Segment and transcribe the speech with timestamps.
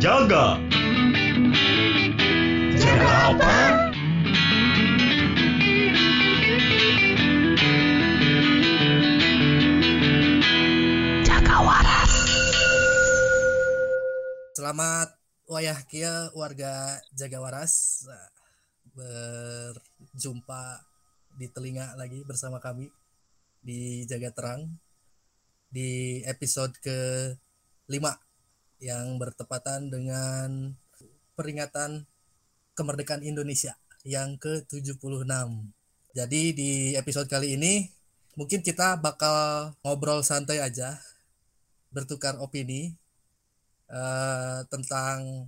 [0.00, 0.56] Jaga.
[2.72, 3.52] Jaga apa?
[11.20, 12.12] Jaga waras.
[14.56, 15.08] Selamat
[15.44, 18.08] wayah kia warga Jaga Waras
[18.96, 20.80] berjumpa
[21.36, 22.88] di telinga lagi bersama kami
[23.60, 24.64] di Jaga Terang
[25.68, 27.36] di episode ke
[27.84, 28.29] 5
[28.80, 30.74] yang bertepatan dengan
[31.36, 32.08] peringatan
[32.72, 33.76] kemerdekaan Indonesia
[34.08, 35.28] yang ke-76.
[36.16, 37.86] Jadi di episode kali ini
[38.34, 40.96] mungkin kita bakal ngobrol santai aja,
[41.92, 42.96] bertukar opini
[43.92, 45.46] eh, tentang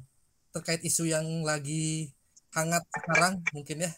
[0.53, 2.13] terkait isu yang lagi
[2.53, 3.93] hangat sekarang mungkin ya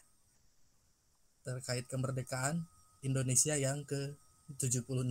[1.44, 2.64] terkait kemerdekaan
[3.04, 5.04] Indonesia yang ke-76.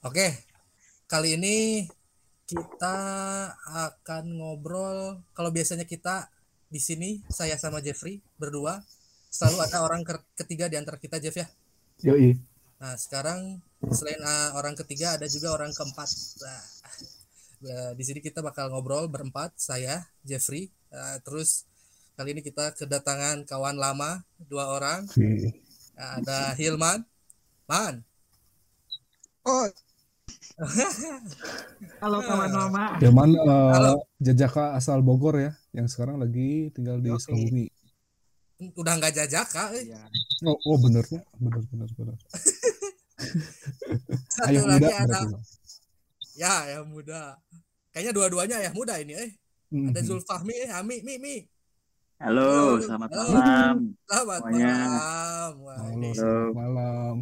[0.00, 0.32] Oke,
[1.04, 1.84] kali ini
[2.48, 2.96] kita
[3.68, 6.32] akan ngobrol kalau biasanya kita
[6.72, 8.80] di sini saya sama Jeffrey berdua
[9.28, 11.44] selalu ada orang ke- ketiga di antara kita Jeff ya.
[12.00, 12.32] Yoi.
[12.80, 13.60] Nah, sekarang
[13.92, 16.08] selain uh, orang ketiga ada juga orang keempat.
[16.48, 16.62] Nah,
[17.68, 21.68] uh, di sini kita bakal ngobrol berempat, saya, Jeffrey, uh, terus
[22.16, 25.04] kali ini kita kedatangan kawan lama dua orang.
[25.12, 25.44] Si.
[25.92, 27.04] Uh, ada Hilman,
[27.68, 28.00] Man.
[29.44, 29.68] Oh.
[32.00, 32.84] Halo kawan lama.
[33.00, 33.92] Hilman eh, Halo.
[34.20, 37.20] jajaka asal Bogor ya, yang sekarang lagi tinggal di Yoi.
[37.20, 37.66] Sukabumi.
[38.76, 39.88] Udah nggak jajaka, eh.
[39.88, 40.04] Iya.
[40.44, 42.16] Oh, oh bener ya, bener bener bener.
[44.32, 45.36] Satu Ayah lagi muda ada, berarti.
[46.36, 47.20] ya, ya muda.
[47.92, 49.30] Kayaknya dua-duanya ya muda ini, eh.
[49.70, 49.92] Mhm.
[49.92, 51.36] Ada Zulfahmi, eh, Ami, Mi, Mi.
[52.20, 52.84] Halo, Halo.
[52.84, 53.24] selamat Halo.
[53.32, 53.76] malam.
[54.04, 54.74] Selamat Semuanya.
[54.76, 55.52] malam.
[55.64, 57.14] Wah, Halo, ini, selamat malam.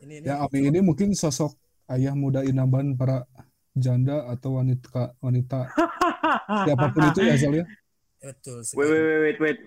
[0.00, 0.26] ini, ini.
[0.28, 1.52] Ya, Ami ini mungkin sosok
[1.94, 3.26] ayah muda Inamban para
[3.74, 5.60] janda atau wanita wanita
[6.62, 7.64] siapa pun itu ya Zal ya.
[8.20, 8.90] Betul Wait, sekali.
[8.90, 9.58] wait, wait, wait, wait.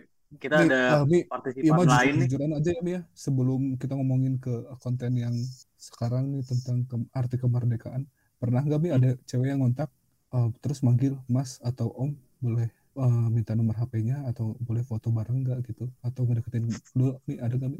[0.41, 2.29] Kita Mi, ada ah, Mi, partisipan mah lain nih.
[2.59, 4.53] aja ya Mi ya sebelum kita ngomongin ke
[4.83, 5.35] konten yang
[5.77, 8.03] sekarang nih tentang ke- arti kemerdekaan.
[8.41, 9.89] Pernah nggak Mi ada cewek yang ngontak
[10.35, 12.11] eh, terus manggil Mas atau Om
[12.43, 12.67] boleh
[13.03, 17.55] eh, minta nomor HP-nya atau boleh foto bareng nggak gitu atau ngedeketin dulu Mi ada
[17.57, 17.79] nggak Mi?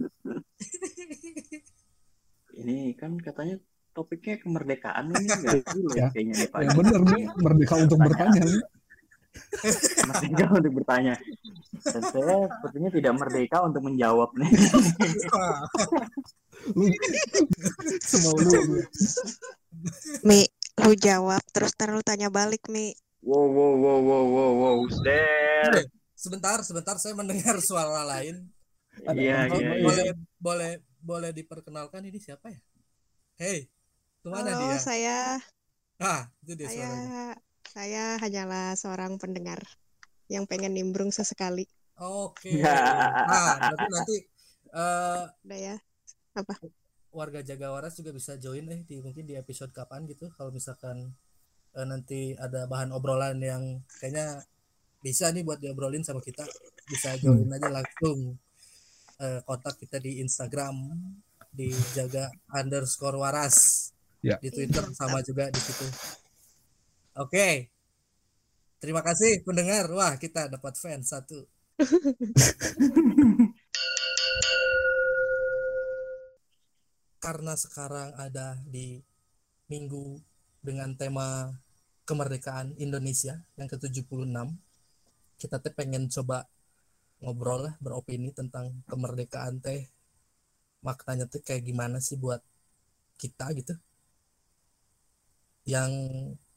[2.59, 3.55] Ini kan katanya
[3.93, 6.07] topiknya kemerdekaan nih nggak dulu ya Ya.
[6.11, 6.59] kayaknya nih Pak.
[6.65, 8.41] Yang bener Mi merdeka untuk bertanya.
[10.09, 11.15] Merdeka untuk bertanya.
[11.83, 14.49] Dan saya sepertinya tidak merdeka untuk menjawab nih.
[16.77, 16.87] Lu
[17.99, 18.79] semau lu
[20.23, 20.47] Mi.
[20.79, 22.95] Lu jawab terus ntar lu tanya balik Mi.
[23.23, 25.87] Wow, wow, wow, wow, wow, wow, there.
[26.13, 28.51] Sebentar, sebentar saya mendengar suara lain.
[28.99, 29.71] Iya, iya, iya.
[29.79, 30.07] boleh,
[30.39, 32.59] boleh, boleh diperkenalkan ini siapa ya?
[33.39, 33.67] Hei,
[34.23, 34.79] ke mana Halo, dia?
[34.79, 35.17] saya
[35.99, 37.35] Ah, itu dia saya suaranya.
[37.75, 39.59] saya hanyalah seorang pendengar
[40.31, 41.67] yang pengen nimbrung sesekali.
[41.99, 42.55] Oke.
[42.63, 42.71] Ya.
[43.27, 44.15] Nah, berarti nanti
[44.71, 45.75] eh, Udah ya.
[47.13, 50.31] warga Jaga Waras juga bisa join eh di mungkin di episode kapan gitu.
[50.39, 51.11] Kalau misalkan
[51.75, 54.39] eh, nanti ada bahan obrolan yang kayaknya
[55.03, 56.47] bisa nih buat diobrolin sama kita,
[56.87, 58.39] bisa join aja langsung
[59.19, 60.95] eh, kontak kita di Instagram
[61.53, 63.92] di jaga underscore waras
[64.23, 64.39] Ya.
[64.39, 65.83] di Twitter sama juga di situ.
[67.19, 67.67] Oke,
[68.79, 69.91] terima kasih pendengar.
[69.91, 71.43] Wah kita dapat fans satu.
[77.23, 79.03] Karena sekarang ada di
[79.67, 80.23] minggu
[80.63, 81.51] dengan tema
[82.07, 84.23] kemerdekaan Indonesia yang ke-76,
[85.35, 86.47] kita teh pengen coba
[87.19, 89.87] ngobrol lah, beropini tentang kemerdekaan teh
[90.83, 92.43] maknanya tuh kayak gimana sih buat
[93.15, 93.75] kita gitu
[95.63, 95.91] yang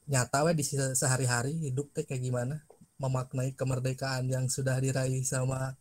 [0.07, 2.63] nyata we di se- sehari-hari hidup teh kayak gimana?
[3.03, 5.77] Memaknai kemerdekaan yang sudah diraih sama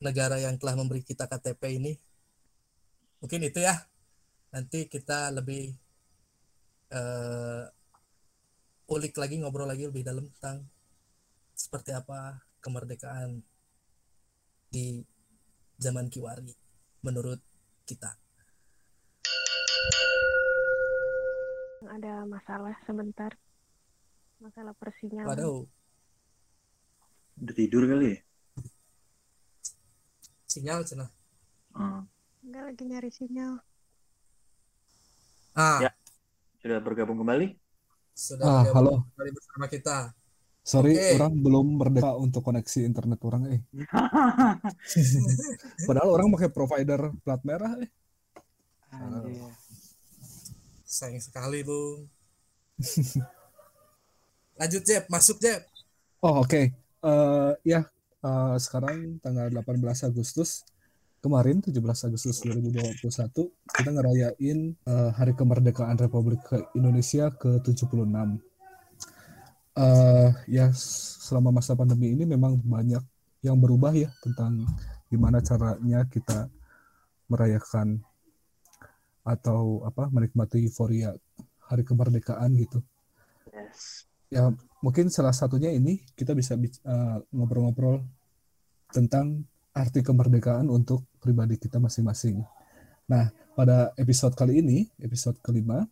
[0.00, 1.92] negara yang telah memberi kita KTP ini.
[3.20, 3.76] Mungkin itu ya.
[4.50, 5.72] Nanti kita lebih
[6.90, 7.64] eh,
[8.90, 10.66] ulik lagi ngobrol lagi lebih dalam tentang
[11.54, 13.38] seperti apa kemerdekaan
[14.70, 15.02] di
[15.78, 16.52] zaman Kiwari
[17.06, 17.40] menurut
[17.86, 18.19] kita
[21.80, 23.32] Ada masalah sebentar.
[24.36, 25.28] Masalah persinyalan.
[25.28, 25.64] waduh
[27.36, 28.18] Udah tidur kali ya?
[30.44, 31.06] sinyal cina
[31.70, 32.02] Hmm.
[32.42, 33.62] Enggak lagi nyari sinyal.
[35.54, 35.90] ah Ya.
[36.58, 37.54] Sudah bergabung kembali?
[38.12, 38.92] sudah Ah, bergabung halo.
[39.14, 39.96] kembali bersama kita
[40.60, 41.16] Sorry, Oke.
[41.16, 43.60] orang belum merdeka untuk koneksi internet orang eh.
[45.88, 47.88] Padahal orang pakai provider plat merah eh.
[48.90, 49.54] Anjir.
[50.90, 52.10] Sayang sekali bung
[54.60, 55.64] Lanjut Jeb, masuk Jeb.
[56.20, 56.68] Oh oke,
[57.00, 57.80] Eh, ya
[58.20, 60.68] eh, sekarang tanggal 18 Agustus
[61.24, 63.08] kemarin 17 Agustus 2021
[63.48, 66.44] kita ngerayain eh, Hari Kemerdekaan Republik
[66.76, 68.36] Indonesia ke-76.
[69.80, 73.00] Eh ya selama masa pandemi ini memang banyak
[73.40, 74.68] yang berubah ya tentang
[75.08, 76.52] gimana caranya kita
[77.32, 78.04] merayakan
[79.24, 81.12] atau apa menikmati euforia
[81.70, 82.80] Hari Kemerdekaan gitu.
[83.52, 84.06] Yes.
[84.30, 88.02] Ya, mungkin salah satunya ini kita bisa eh, ngobrol-ngobrol
[88.90, 92.42] tentang arti kemerdekaan untuk pribadi kita masing-masing.
[93.10, 95.86] Nah, pada episode kali ini, episode kelima,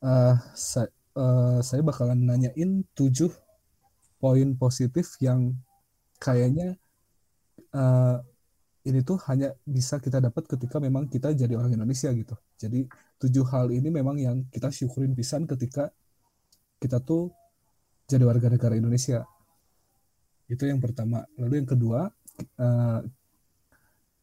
[0.00, 3.32] eh, sa- eh, saya bakalan nanyain tujuh
[4.20, 5.56] poin positif yang
[6.20, 6.76] kayaknya
[7.72, 8.16] eh,
[8.82, 12.34] ini tuh hanya bisa kita dapat ketika memang kita jadi orang Indonesia gitu.
[12.58, 12.86] Jadi
[13.22, 15.94] tujuh hal ini memang yang kita syukurin pisan ketika
[16.82, 17.30] kita tuh
[18.10, 19.22] jadi warga negara Indonesia.
[20.50, 21.22] Itu yang pertama.
[21.38, 22.10] Lalu yang kedua,
[22.58, 23.00] eh,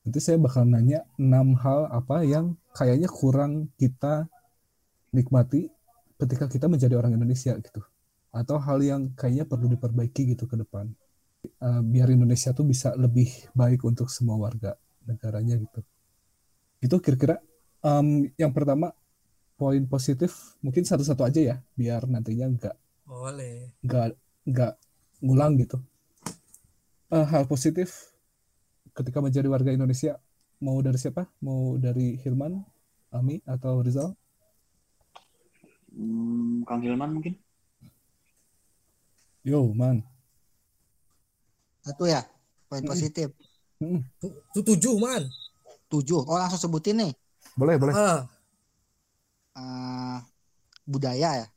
[0.03, 4.27] nanti saya bakal nanya enam hal apa yang kayaknya kurang kita
[5.15, 5.71] nikmati
[6.19, 7.79] ketika kita menjadi orang Indonesia gitu.
[8.35, 10.91] Atau hal yang kayaknya perlu diperbaiki gitu ke depan.
[11.39, 14.75] Eh, biar Indonesia tuh bisa lebih baik untuk semua warga
[15.07, 15.79] negaranya gitu.
[16.83, 17.39] Itu kira-kira
[17.79, 18.91] em, yang pertama
[19.55, 22.75] poin positif mungkin satu-satu aja ya biar nantinya nggak
[23.07, 23.71] Boleh.
[23.87, 24.07] nggak
[24.51, 24.73] nggak
[25.23, 25.77] ngulang gitu.
[27.09, 28.11] Eh, hal positif
[28.93, 30.19] ketika menjadi warga Indonesia
[30.59, 31.23] mau dari siapa?
[31.39, 32.59] Mau dari Hilman,
[33.15, 34.11] Ami atau Rizal?
[35.93, 37.33] Hmm, Kang Hilman mungkin?
[39.43, 40.03] Yo, man.
[41.89, 42.21] Satu ya,
[42.69, 43.33] poin positif.
[43.81, 44.05] Mm-mm.
[44.21, 45.25] Tu- tu- tujuh man.
[45.89, 46.21] Tujuh.
[46.21, 47.11] Oh langsung sebutin nih.
[47.57, 47.93] Boleh, boleh.
[47.93, 48.21] Ah,
[49.51, 50.17] Eh,
[50.85, 51.47] budaya ya.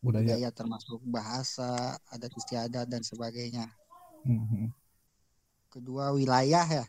[0.00, 0.24] Budaya.
[0.32, 1.68] Budaya termasuk bahasa,
[2.08, 3.66] adat istiadat dan sebagainya.
[4.22, 4.70] Mhm.
[5.68, 6.84] Kedua wilayah ya.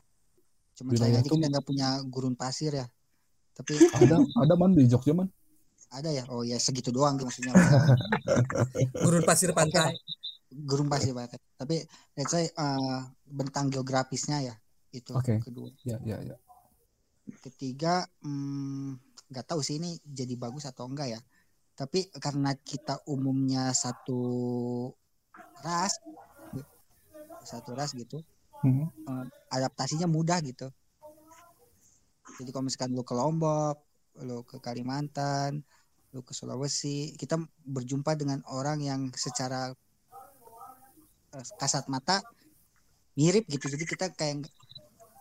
[0.78, 2.86] Cuma Wilayah aja tuh- kita nggak punya gurun pasir ya.
[3.52, 5.28] Tapi Ada ada man di Jogja man.
[5.92, 6.24] ada ya.
[6.32, 7.52] Oh ya segitu doang maksudnya.
[9.04, 9.92] gurun pasir pantai.
[10.52, 11.40] Gurun pasir banget.
[11.56, 11.82] Tapi
[12.20, 14.56] let's say eh, bentang geografisnya ya.
[14.92, 15.40] Itu Oke.
[15.40, 15.72] kedua.
[15.88, 16.38] Ya, ya, ya.
[17.40, 19.00] Ketiga, hmm,
[19.32, 21.20] nggak tahu sih ini jadi bagus atau enggak ya.
[21.74, 24.22] Tapi karena kita umumnya satu
[25.64, 25.96] ras,
[27.42, 28.20] satu ras gitu,
[28.62, 28.86] Mhm.
[29.08, 29.26] eh,
[29.56, 30.68] adaptasinya mudah gitu.
[32.38, 33.78] Jadi kalau misalkan lu ke Lombok,
[34.26, 35.64] lu ke Kalimantan,
[36.12, 39.72] lu ke Sulawesi, kita berjumpa dengan orang yang secara
[41.58, 42.20] kasat mata
[43.16, 43.66] mirip gitu.
[43.72, 44.48] Jadi kita kayak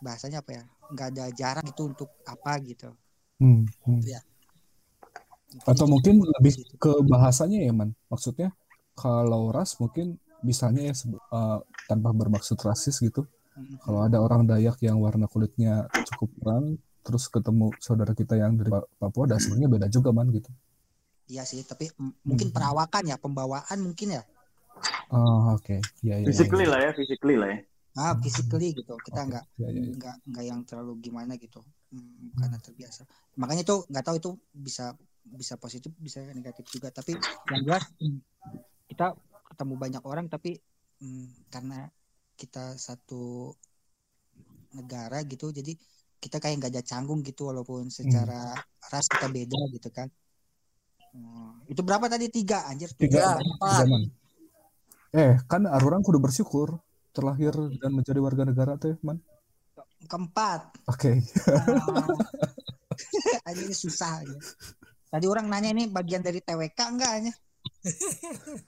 [0.02, 0.64] bahasanya apa ya?
[0.90, 2.90] nggak ada jarak gitu untuk apa gitu.
[3.38, 4.02] Hmm, hmm.
[5.66, 6.74] Atau jadi mungkin bagus lebih gitu.
[6.82, 7.94] ke bahasanya ya man.
[8.10, 8.50] Maksudnya
[8.98, 13.22] kalau ras mungkin bisanya ya eh, tanpa bermaksud rasis gitu.
[13.54, 13.78] Mm-mm.
[13.82, 16.64] Kalau ada orang Dayak yang warna kulitnya cukup terang,
[17.02, 20.48] terus ketemu saudara kita yang dari Pa- Papua, dasarnya beda juga man gitu.
[21.30, 21.90] Iya sih, tapi
[22.26, 22.56] mungkin Hmm.
[22.56, 24.22] perawakan ya, pembawaan mungkin ya.
[25.12, 25.74] Oh, oke.
[26.02, 26.70] Ya, ya, ya, Physically ya.
[26.70, 27.58] lah ya, physically lah ya.
[27.98, 28.94] Ah, physically gitu.
[29.02, 29.28] Kita Oke.
[29.28, 29.94] nggak Ya, ya, ya.
[29.98, 31.60] nggak nggak yang terlalu gimana gitu.
[31.90, 33.02] Hmm, karena terbiasa.
[33.40, 34.84] Makanya itu nggak tahu itu bisa
[35.26, 36.88] bisa positif, bisa negatif juga.
[36.94, 37.12] Tapi
[37.50, 38.18] yang jelas hmm,
[38.90, 39.06] kita
[39.50, 40.58] ketemu banyak orang tapi
[41.02, 41.86] hmm, karena
[42.38, 43.52] kita satu
[44.78, 45.72] negara gitu, jadi
[46.22, 48.54] kita kayak nggak ada canggung gitu walaupun secara
[48.92, 50.08] ras kita beda gitu kan.
[51.10, 53.06] Hmm, itu berapa tadi tiga anjir tuh.
[53.10, 53.30] Tiga, Tiga,
[53.66, 53.84] tiga.
[55.10, 56.78] Eh, kan orang kudu bersyukur
[57.10, 59.18] terlahir dan menjadi warga negara tuh, man.
[60.00, 61.20] keempat Oke.
[63.40, 64.36] Ah, ini susah aja.
[65.08, 67.32] Tadi orang nanya ini bagian dari TWK enggak hanya?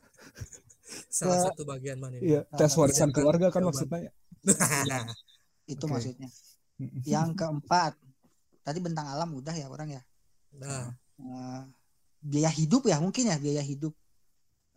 [1.09, 2.33] Salah Ke- satu bagian man ini.
[2.33, 3.69] Iya, tes warisan Jawaban- keluarga kan jawaban.
[3.77, 4.11] maksudnya.
[4.89, 5.05] Nah,
[5.73, 5.93] Itu Oke.
[5.95, 6.29] maksudnya.
[7.05, 7.93] Yang keempat,
[8.63, 10.03] tadi bentang alam udah ya orang ya.
[10.55, 11.63] nah, Eh,
[12.19, 13.93] biaya hidup ya mungkin ya biaya hidup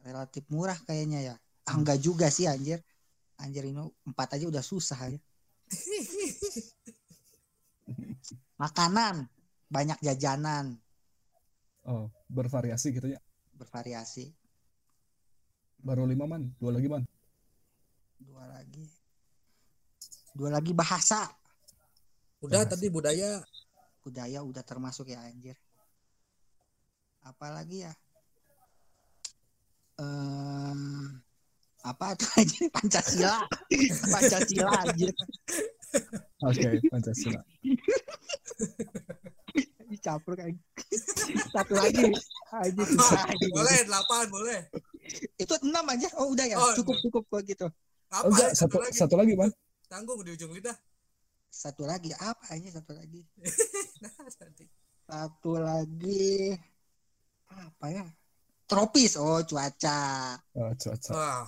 [0.04, 1.36] relatif murah kayaknya ya.
[1.66, 2.82] Ah, enggak juga sih anjir.
[3.36, 5.20] Anjir ini empat aja udah susah ya.
[8.56, 9.28] Makanan,
[9.68, 10.80] banyak jajanan,
[11.86, 13.22] Oh, bervariasi gitu ya.
[13.54, 14.34] bervariasi.
[15.78, 17.06] Baru lima man, dua lagi man.
[18.18, 18.90] Dua lagi.
[20.34, 21.30] Dua lagi bahasa.
[22.42, 22.74] udah Bahasa.
[22.74, 23.42] tadi budaya.
[24.02, 25.58] budaya udah termasuk ya anjir.
[27.22, 27.94] Apalagi ya?
[29.98, 31.22] Em,
[31.86, 33.38] apa tuh aja Pancasila.
[34.10, 35.14] Pancasila anjir.
[36.42, 37.42] Oke, Pancasila.
[39.86, 40.58] Dicampur kayak.
[41.54, 42.10] Satu lagi
[42.52, 42.84] Aja
[43.54, 44.60] boleh delapan boleh
[45.38, 46.10] Itu enam aja.
[46.18, 46.58] Oh udah ya.
[46.58, 47.68] Oh, cukup cukup kok gitu.
[48.10, 49.52] apa Oh, enggak, ya, satu, lagi satu lagi, Man.
[49.90, 50.78] tanggung di ujung lidah
[51.50, 53.22] Satu lagi apa aja satu lagi?
[54.04, 54.12] Nah.
[55.06, 56.52] Satu lagi
[57.48, 58.06] apa ya?
[58.66, 59.16] Tropis.
[59.22, 60.36] Oh cuaca.
[60.58, 61.12] Oh, cuaca.
[61.14, 61.46] wah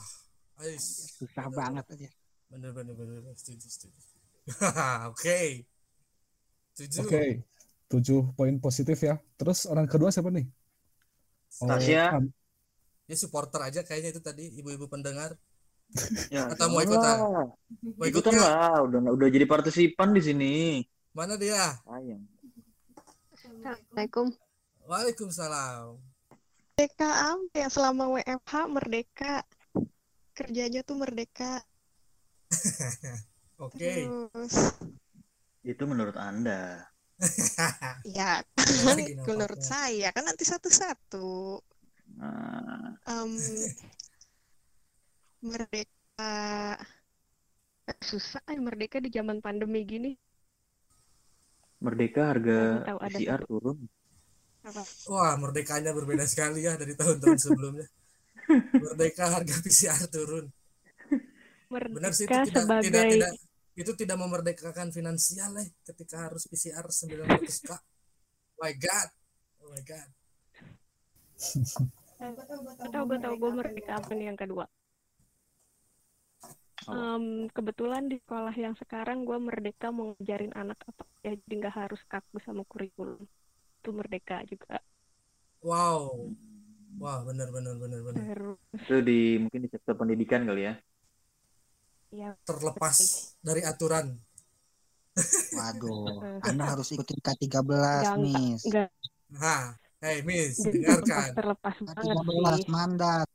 [0.61, 0.85] ais.
[1.17, 2.09] Susah Bener, banget aja.
[2.47, 3.99] bener bener bener setuju setuju
[5.11, 5.39] oke
[6.73, 7.23] setuju Oke.
[7.87, 9.15] Tujuh poin positif ya.
[9.39, 10.43] Terus orang kedua siapa nih?
[11.63, 12.03] Oh, Tasya.
[12.19, 12.31] Am-
[13.07, 15.31] dia supporter aja kayaknya itu tadi ibu-ibu pendengar
[16.35, 17.15] Ya, Atau mau ikutan?
[17.23, 17.47] lah.
[17.95, 18.51] mau ikut Ikutan nggak?
[18.51, 20.53] lah, udah udah jadi partisipan di sini.
[21.15, 22.23] mana dia Sayang.
[23.31, 24.27] Assalamualaikum.
[24.83, 25.95] Waalaikumsalam
[26.77, 29.33] Merdeka apa ya selama WFH merdeka.
[30.37, 31.65] Kerjanya tuh merdeka.
[33.65, 34.55] oke Terus
[35.65, 36.85] Itu menurut Anda.
[38.17, 38.97] ya kan
[39.33, 41.57] menurut saya kan nanti satu-satu.
[42.21, 43.33] Nah, Em,
[45.41, 46.77] merdeka
[47.87, 50.11] Eh, susah ya merdeka di zaman pandemi gini.
[51.79, 53.77] Merdeka harga tahu PCR turun.
[54.67, 54.83] Apa?
[55.07, 57.87] wah merdekanya berbeda sekali ya dari tahun-tahun sebelumnya
[58.83, 60.45] merdeka harga PCR turun.
[61.67, 63.31] Benar sih itu Merdeka tidak, sebagai tidak tidak
[63.77, 67.77] itu tidak memerdekakan finansial eh ketika harus PCR 900k
[68.57, 69.09] my god.
[69.61, 70.09] Oh my god.
[72.89, 74.65] Tahu gue tahu gue merdeka apa nih yang kedua.
[76.87, 81.75] Em, kebetulan di sekolah yang sekarang gue merdeka mau ngajarin anak apa ya jadi nggak
[81.75, 83.21] harus kaku sama kurikulum.
[83.83, 84.81] Itu merdeka juga.
[85.61, 86.33] Wow
[86.97, 90.73] wah benar benar benar benar terus Itu di mungkin di sektor pendidikan kali ya.
[92.09, 92.97] ya terlepas
[93.39, 94.17] dari aturan
[95.49, 96.41] Waduh.
[96.45, 98.61] Anda harus ikutin K13, Enggak, Miss.
[98.63, 98.89] nggak
[99.41, 99.57] ha
[99.99, 103.27] hey miss nggak dengarkan terlepas banget K13 sih mandat.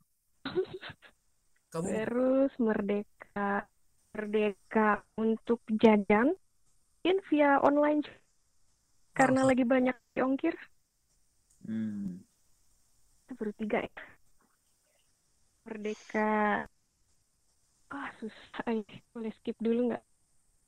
[1.69, 3.67] kamu terus merdeka
[4.09, 6.31] merdeka untuk jajan
[7.03, 7.99] mungkin via online
[9.11, 9.47] karena Oh.
[9.47, 10.55] lagi banyak ongkir
[11.63, 12.23] Hmm.
[13.33, 13.93] Itu baru tiga ya
[15.65, 16.69] merdeka
[17.89, 18.85] ah susah eh.
[19.09, 20.05] boleh skip dulu nggak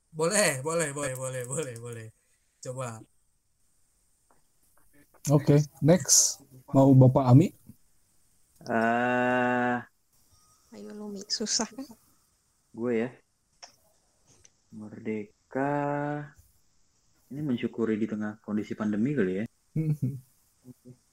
[0.10, 2.08] boleh boleh boleh boleh boleh boleh
[2.66, 3.06] coba
[5.26, 6.38] Oke, next.
[6.70, 7.50] Mau Bapak Ami?
[8.70, 9.78] Eh,
[10.78, 11.82] ayo Lumi susah kan
[12.78, 13.10] gue ya.
[14.70, 15.74] Merdeka.
[17.34, 19.46] Ini mensyukuri di tengah kondisi pandemi kali ya.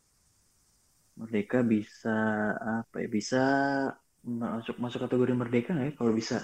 [1.23, 2.17] Merdeka bisa
[2.79, 3.09] apa ya?
[3.17, 3.39] Bisa
[4.23, 5.95] masuk masuk kategori merdeka nggak ya?
[5.99, 6.37] Kalau bisa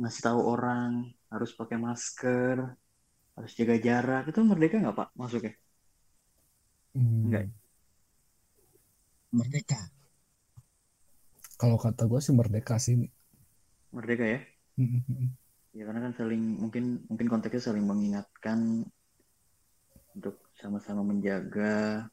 [0.00, 0.90] ngasih tahu orang
[1.32, 2.56] harus pakai masker,
[3.36, 5.52] harus jaga jarak, itu merdeka nggak Pak masuknya?
[6.94, 7.48] Hmm, Enggak.
[9.32, 9.78] Merdeka.
[11.60, 12.96] Kalau kata gue sih merdeka sih.
[13.92, 14.38] Merdeka ya?
[15.76, 18.58] Ya karena kan saling mungkin mungkin konteksnya saling mengingatkan
[20.16, 22.04] untuk sama-sama menjaga.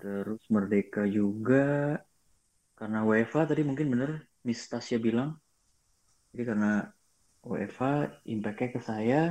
[0.00, 1.98] Terus merdeka juga.
[2.76, 4.10] Karena WFA tadi mungkin bener
[4.44, 5.36] Miss Tasya bilang.
[6.32, 6.88] Jadi karena
[7.44, 9.22] WFA impactnya ke saya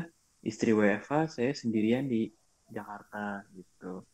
[0.43, 2.31] istri WFA saya sendirian di
[2.69, 4.05] Jakarta gitu.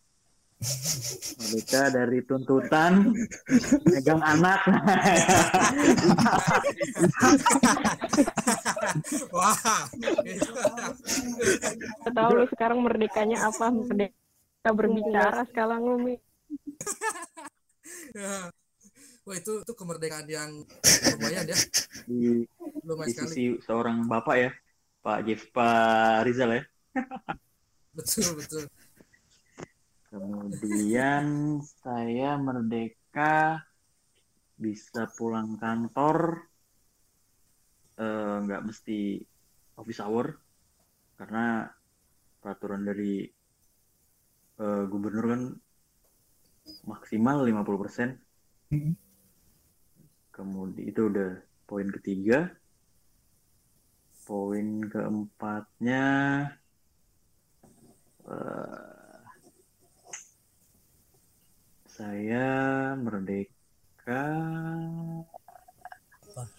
[1.36, 3.12] Merdeka dari tuntutan
[3.84, 4.64] megang anak.
[9.36, 9.84] Wah.
[12.08, 13.68] Tahu lu sekarang merdekanya apa?
[13.68, 15.84] Merdeka berbicara sekarang
[16.76, 18.52] Lumi
[19.26, 20.52] wah itu itu kemerdekaan yang
[21.18, 21.58] lumayan ya.
[22.10, 22.46] Di
[22.86, 23.30] lumayan di sekali.
[23.34, 24.52] sisi seorang bapak ya
[25.02, 26.64] Pak Jeff Pak Rizal ya.
[27.98, 28.64] Betul betul.
[30.12, 31.26] Kemudian
[31.64, 33.64] saya merdeka
[34.60, 36.44] bisa pulang kantor
[38.00, 39.24] eh, nggak mesti
[39.80, 40.36] office hour
[41.16, 41.72] karena
[42.44, 43.24] peraturan dari
[44.60, 45.42] eh, gubernur kan
[46.86, 48.18] maksimal 50%.
[48.74, 48.94] Hmm.
[50.34, 51.32] Kemudian itu udah
[51.70, 52.52] poin ketiga.
[54.26, 56.06] Poin keempatnya
[58.26, 59.16] eh,
[61.86, 62.48] saya
[62.98, 64.26] merdeka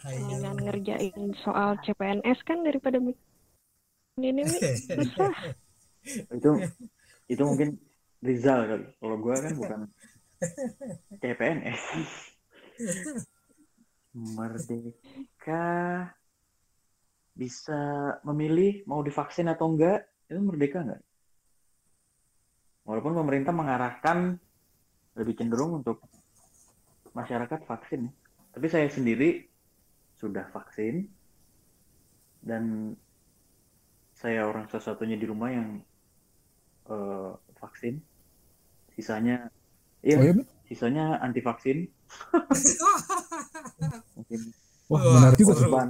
[0.06, 2.96] dengan ngerjain soal CPNS kan daripada
[4.16, 4.42] ini
[4.96, 5.34] susah
[6.06, 6.50] itu
[7.28, 7.76] itu mungkin
[8.25, 8.84] Rizal kali.
[8.96, 9.80] Kalau gua kan bukan
[11.22, 11.82] CPNS.
[14.36, 15.66] Merdeka
[17.36, 21.02] bisa memilih mau divaksin atau enggak itu merdeka enggak?
[22.88, 24.40] Walaupun pemerintah mengarahkan
[25.16, 26.00] lebih cenderung untuk
[27.16, 28.12] masyarakat vaksin.
[28.52, 29.48] Tapi saya sendiri
[30.20, 31.08] sudah vaksin
[32.44, 32.92] dan
[34.16, 35.68] saya orang satu-satunya di rumah yang
[36.92, 38.00] eh, vaksin.
[38.96, 39.48] Sisanya,
[40.06, 40.46] iya, Oh ya, Ben?
[40.70, 41.90] sisanya anti vaksin.
[44.14, 44.40] Mungkin
[44.86, 45.88] Wah, Wah, menarik juga korban,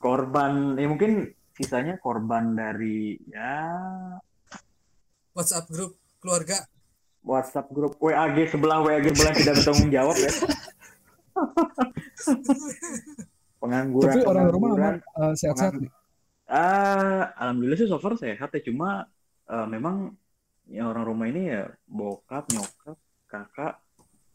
[0.00, 3.68] korban, ya mungkin sisanya korban dari ya
[5.36, 6.64] WhatsApp grup keluarga
[7.20, 10.32] WhatsApp grup WAG sebelah WAG sebelah tidak bertanggung jawab ya.
[13.60, 15.92] pengangguran Tapi orang rumah eh, sehat-sehat nih.
[16.48, 18.60] Ah, alhamdulillah sih so far sehat ya.
[18.64, 19.04] Cuma
[19.52, 20.16] eh, memang
[20.72, 22.96] yang orang rumah ini ya bokap, nyokap,
[23.30, 23.78] kakak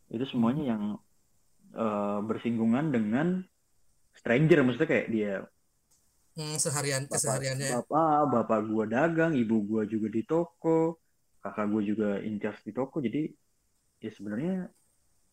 [0.10, 0.84] itu semuanya yang
[1.76, 3.44] eh, bersinggungan dengan
[4.16, 4.64] stranger.
[4.64, 5.34] Maksudnya kayak dia
[6.36, 7.76] hmm, seharian bapak, kesehariannya ya.
[7.84, 11.00] bapak, bapak gua dagang, ibu gua juga di toko,
[11.44, 13.04] kakak gua juga in charge di toko.
[13.04, 13.28] Jadi
[14.00, 14.72] ya sebenarnya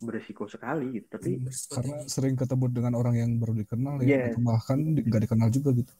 [0.02, 1.06] beresiko sekali gitu.
[1.14, 2.10] Tapi berisiko Karena tinggi.
[2.10, 4.34] sering ketemu dengan orang yang baru dikenal ya, Yes.
[4.34, 5.92] atau bahkan di- nggak dikenal juga gitu.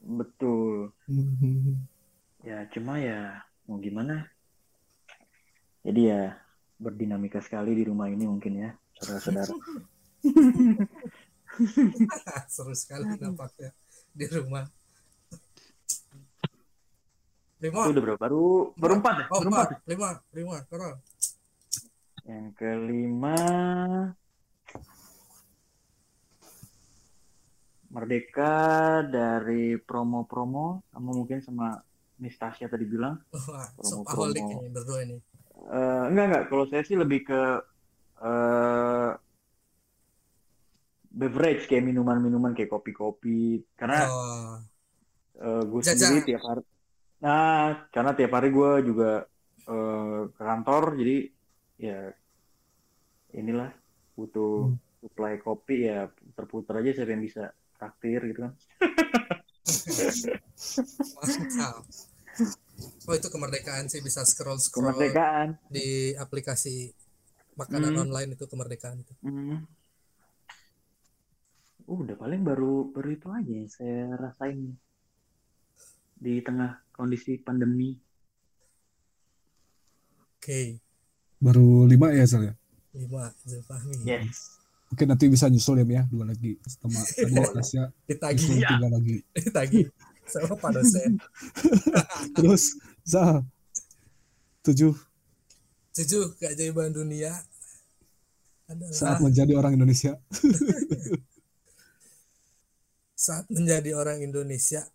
[0.00, 0.92] betul.
[1.10, 1.84] Hmm.
[2.40, 4.24] Ya, cuma ya mau gimana?
[5.84, 6.36] Jadi ya
[6.80, 9.52] berdinamika sekali di rumah ini mungkin ya, saudara-saudara.
[12.54, 13.74] seru sekali nampaknya
[14.14, 14.64] di rumah
[17.60, 18.20] lima udah berapa?
[18.20, 19.26] Baru baru empat ya?
[19.28, 19.66] oh Baru empat.
[19.76, 20.94] empat lima lima Karol.
[22.24, 23.38] Yang kelima
[27.90, 28.54] Merdeka
[29.02, 31.74] dari promo-promo sama mungkin sama
[32.22, 33.18] Miss Tasya tadi bilang
[33.74, 34.30] Promo-promo.
[34.30, 35.18] ini berdua ini
[35.68, 36.44] Eh, enggak enggak.
[36.48, 37.42] Kalau saya sih lebih ke
[38.20, 39.10] eh
[41.10, 43.60] beverage kayak minuman-minuman kayak kopi-kopi.
[43.76, 44.56] Karena oh.
[45.36, 46.64] eh, gue sendiri tiap hari
[47.20, 49.28] nah karena tiap hari gue juga
[49.68, 51.28] eh, ke kantor jadi
[51.76, 52.08] ya
[53.36, 53.76] inilah
[54.16, 54.72] butuh
[55.04, 58.56] supply kopi ya terputar aja siapa yang bisa traktir gitu kan.
[61.20, 61.84] Mantap
[62.80, 66.90] oh itu kemerdekaan sih bisa scroll scroll kemerdekaan di aplikasi
[67.54, 68.02] makanan Hmm.
[68.04, 69.62] online itu kemerdekaan itu Hmm.
[71.84, 74.78] Uh, udah paling baru baru itu aja yang saya rasain
[76.14, 77.96] di tengah kondisi pandemi.
[80.36, 80.60] oke
[81.40, 82.54] Baru lima ya, Sal ya?
[82.92, 84.60] lima Zulfahmi Yes.
[84.90, 86.58] Mungkin nanti bisa nyusul ya, ya dua lagi.
[86.66, 89.16] Sama tadi Tasya, ditagi nyusul tiga lagi.
[89.32, 89.80] ditagi
[90.30, 91.18] sama pak dosen.
[92.38, 93.42] Terus, Zal,
[94.62, 94.94] tujuh?
[95.98, 97.34] Tujuh keajaiban dunia.
[98.70, 100.14] Adalah saat menjadi orang Indonesia.
[103.26, 104.86] saat menjadi orang Indonesia.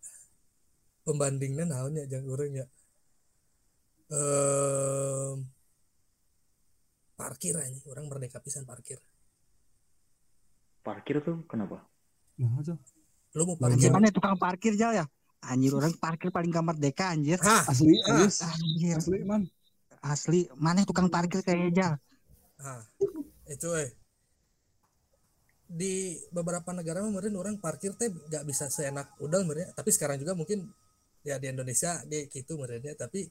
[1.05, 2.65] Pembandingnya naonnya jangan orang ya
[4.05, 5.49] Ehm,
[7.17, 9.01] parkir aja orang merdeka pisan parkir.
[10.85, 11.81] Parkir tuh kenapa?
[12.37, 12.77] Nah, Zal.
[13.33, 13.89] lu mau Nah, parkir?
[13.89, 15.05] Gimana tukang parkir Jal ya?
[15.43, 17.37] Anjir orang parkir paling gak merdeka anjir.
[17.43, 18.25] Hah, Asli, Ah.
[18.25, 19.43] Anjir, Asli, man.
[20.01, 20.39] asli.
[20.55, 21.97] Mana tukang parkir kayak?
[22.61, 22.81] Nah,
[23.49, 23.89] itu eh
[25.65, 30.37] di beberapa negara kemarin orang parkir teh nggak bisa seenak udah mereka tapi sekarang juga
[30.37, 30.69] mungkin
[31.25, 33.25] ya di Indonesia dia gitu mereka tapi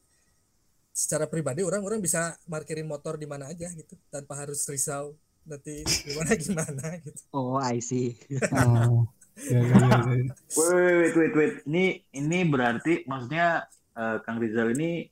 [0.90, 5.14] secara pribadi orang-orang bisa parkirin motor di mana aja gitu tanpa harus risau
[5.46, 8.18] nanti gimana gimana gitu Oh, I see.
[8.50, 10.34] Oh, ya, ya, ya, ya.
[10.58, 11.54] Wait, wait, wait, wait.
[11.66, 15.02] Ini ini berarti maksudnya eh, Kang Rizal ini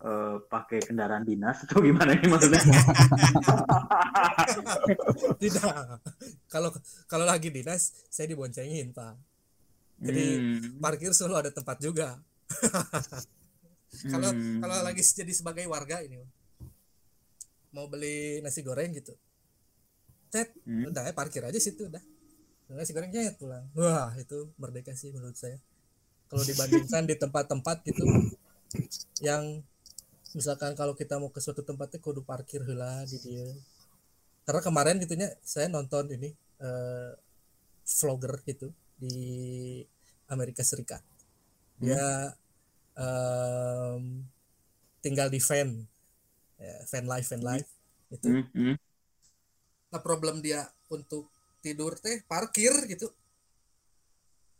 [0.00, 2.60] eh, pakai kendaraan dinas atau gimana ini maksudnya?
[5.42, 6.00] tidak
[6.48, 6.70] kalau
[7.06, 9.16] kalau lagi dinas saya diboncengin pak
[9.94, 10.82] Jadi, Hmm.
[10.82, 12.18] parkir selalu ada tempat juga
[14.12, 14.58] kalau Hmm.
[14.58, 16.18] kalau lagi jadi sebagai warga ini
[17.70, 19.14] mau beli nasi goreng gitu
[20.28, 20.90] cet Hmm.
[20.90, 22.02] udah ya parkir aja situ udah
[22.72, 25.60] nasi gorengnya pulang wah itu merdeka sih menurut saya.
[26.32, 28.04] Kalau dibandingkan di tempat-tempat gitu
[29.20, 29.60] yang
[30.34, 33.46] misalkan kalau kita mau ke suatu tempatnya kudu parkir hela di dia.
[34.48, 37.12] Karena kemarin gitunya saya nonton ini eh,
[37.84, 39.16] vlogger gitu di
[40.32, 41.04] Amerika Serikat.
[41.78, 42.32] Dia
[42.96, 44.24] em,
[45.04, 45.84] tinggal di van.
[46.54, 47.70] Ya, van life van life
[48.14, 48.76] itu Hmm, hmm.
[49.90, 51.33] nah problem dia untuk
[51.64, 53.08] tidur teh parkir gitu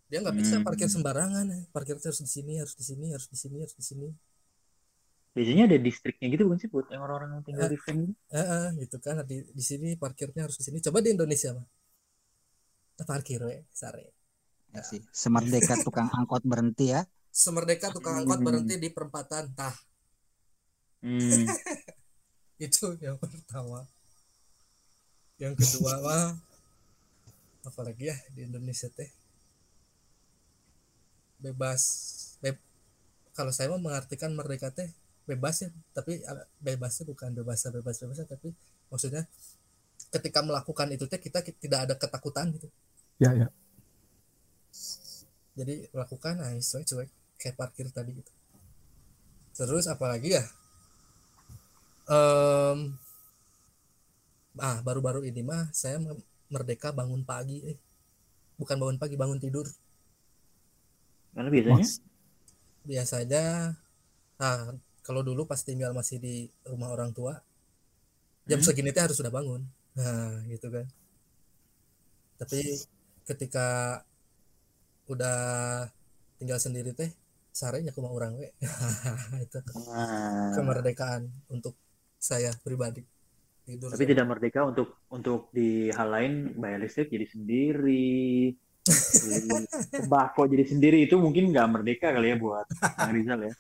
[0.09, 0.65] dia nggak bisa Hmm.
[0.65, 1.63] parkir sembarangan eh.
[1.69, 4.09] parkir harus di sini harus di sini harus di sini harus di sini
[5.35, 8.15] Biasanya ada distriknya gitu bukan sih buat yang orang-orang yang tinggal di van gitu?
[8.31, 11.67] Eh, eh, gitu kan di di sini parkirnya harus di sini coba di Indonesia mah
[13.03, 14.15] parkir we sare
[14.71, 15.03] Ya sih.
[15.11, 17.03] Semerdeka tukang angkot berhenti ya.
[17.35, 18.47] semerdeka tukang angkot Hmm.
[18.47, 19.75] berhenti di perempatan tah
[21.03, 21.19] Hmm.
[22.63, 23.83] itu yang pertama
[25.37, 26.39] yang kedua mah
[27.65, 29.11] apalagi ya di Indonesia teh.
[31.41, 31.83] Bebas
[32.41, 32.57] beb,
[33.37, 34.89] kalau saya mau mengartikan merdeka teh
[35.25, 36.21] bebas ya tapi
[36.61, 38.53] bebasnya bukan bebas bebas bebas tapi
[38.93, 39.25] maksudnya
[40.13, 42.69] ketika melakukan itu teh kita tidak ada ketakutan gitu.
[43.19, 43.49] Ya ya.
[45.55, 48.33] Jadi lakukan nah cuek cuek kayak parkir tadi gitu.
[49.55, 50.45] Terus apalagi ya?
[52.05, 53.01] Um,
[54.61, 55.97] ah baru-baru ini mah saya
[56.53, 57.79] merdeka bangun pagi eh.
[58.57, 59.67] Bukan bangun pagi bangun tidur.
[61.35, 61.75] Karena biasanya?
[61.83, 61.93] Mas,
[62.85, 63.45] biasanya
[64.35, 66.35] nah kalau dulu pas tinggal masih di
[66.67, 67.39] rumah orang tua
[68.45, 68.67] jam Hmm.
[68.67, 69.65] segini teh harus sudah bangun.
[69.97, 70.87] Nah gitu kan.
[72.39, 72.61] Tapi
[73.25, 74.01] ketika
[75.09, 75.39] udah
[76.39, 77.11] tinggal sendiri teh
[77.55, 78.49] sarenya ke rumah orang we.
[79.45, 81.75] Itu Nah, kemerdekaan untuk
[82.19, 83.05] saya pribadi
[83.65, 88.53] tidur tapi tidak merdeka untuk untuk di hal lain bayar listrik jadi sendiri
[89.97, 93.53] tembakau jadi sendiri itu mungkin nggak merdeka kali ya buat Kang Rizal ya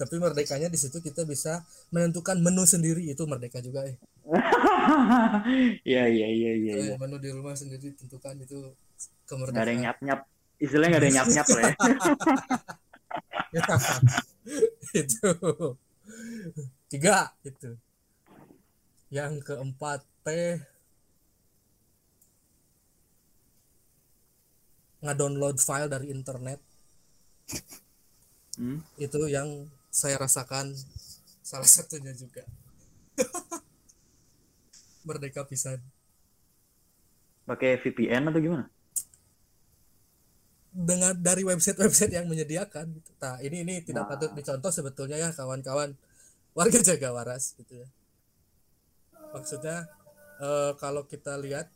[0.00, 1.62] tapi merdekanya di situ kita bisa
[1.94, 3.94] menentukan menu sendiri itu merdeka juga eh
[5.84, 6.74] Iya iya iya iya.
[6.80, 6.94] iya.
[6.96, 8.72] Menu di rumah sendiri tentukan itu
[9.24, 10.20] Nggak ada yang kemerdekaan nyap nyap.
[10.60, 11.74] Istilahnya nggak ada yang nyap nyap lah ya.
[14.94, 15.30] itu
[16.90, 17.74] tiga itu
[19.14, 20.58] yang keempat teh
[25.04, 26.60] ngedownload file dari internet.
[28.54, 28.78] Hmm.
[29.02, 30.78] itu yang saya rasakan
[31.42, 32.46] salah satunya juga.
[35.06, 35.82] Merdeka pisan.
[37.44, 38.70] Pakai VPN atau gimana?
[40.74, 43.14] Dengan dari website-website yang menyediakan gitu.
[43.22, 44.10] Nah, ini ini tidak Nah.
[44.10, 45.94] patut dicontoh sebetulnya ya kawan-kawan
[46.50, 47.88] warga Jaga Waras gitu ya.
[49.30, 49.86] Maksudnya
[50.42, 51.70] eh, kalau kita lihat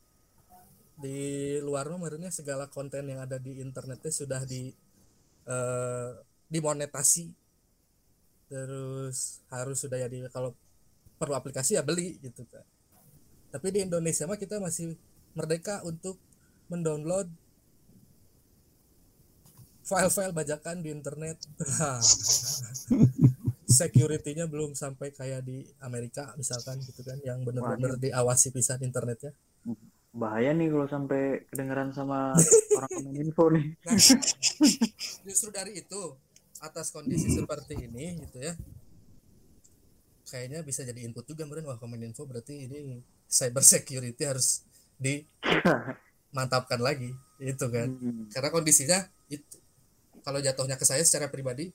[0.98, 4.74] di luar nomornya segala konten yang ada di internetnya sudah di
[5.46, 6.10] eh,
[6.50, 7.30] dimonetasi
[8.50, 10.56] terus harus sudah ya di kalau
[11.22, 12.66] perlu aplikasi ya beli gitu kan.
[13.54, 14.98] Tapi di Indonesia mah kita masih
[15.38, 16.18] merdeka untuk
[16.66, 17.30] mendownload
[19.88, 21.40] file-file bajakan di internet.
[23.68, 29.32] Security-nya belum sampai kayak di Amerika misalkan gitu kan yang benar-benar diawasi pisan internetnya.
[30.12, 32.32] Bahaya nih kalau sampai kedengeran sama
[32.80, 33.76] orang kominfo nih.
[33.84, 33.96] Nah,
[35.24, 36.00] justru dari itu
[36.64, 38.56] atas kondisi seperti ini gitu ya.
[40.28, 44.64] Kayaknya bisa jadi input juga mungkin wah Kominfo berarti ini cyber security harus
[45.00, 47.88] dimantapkan lagi itu kan.
[47.88, 48.26] Hmm.
[48.28, 48.98] karena kondisinya
[49.30, 49.57] itu
[50.28, 51.72] kalau jatuhnya ke saya secara pribadi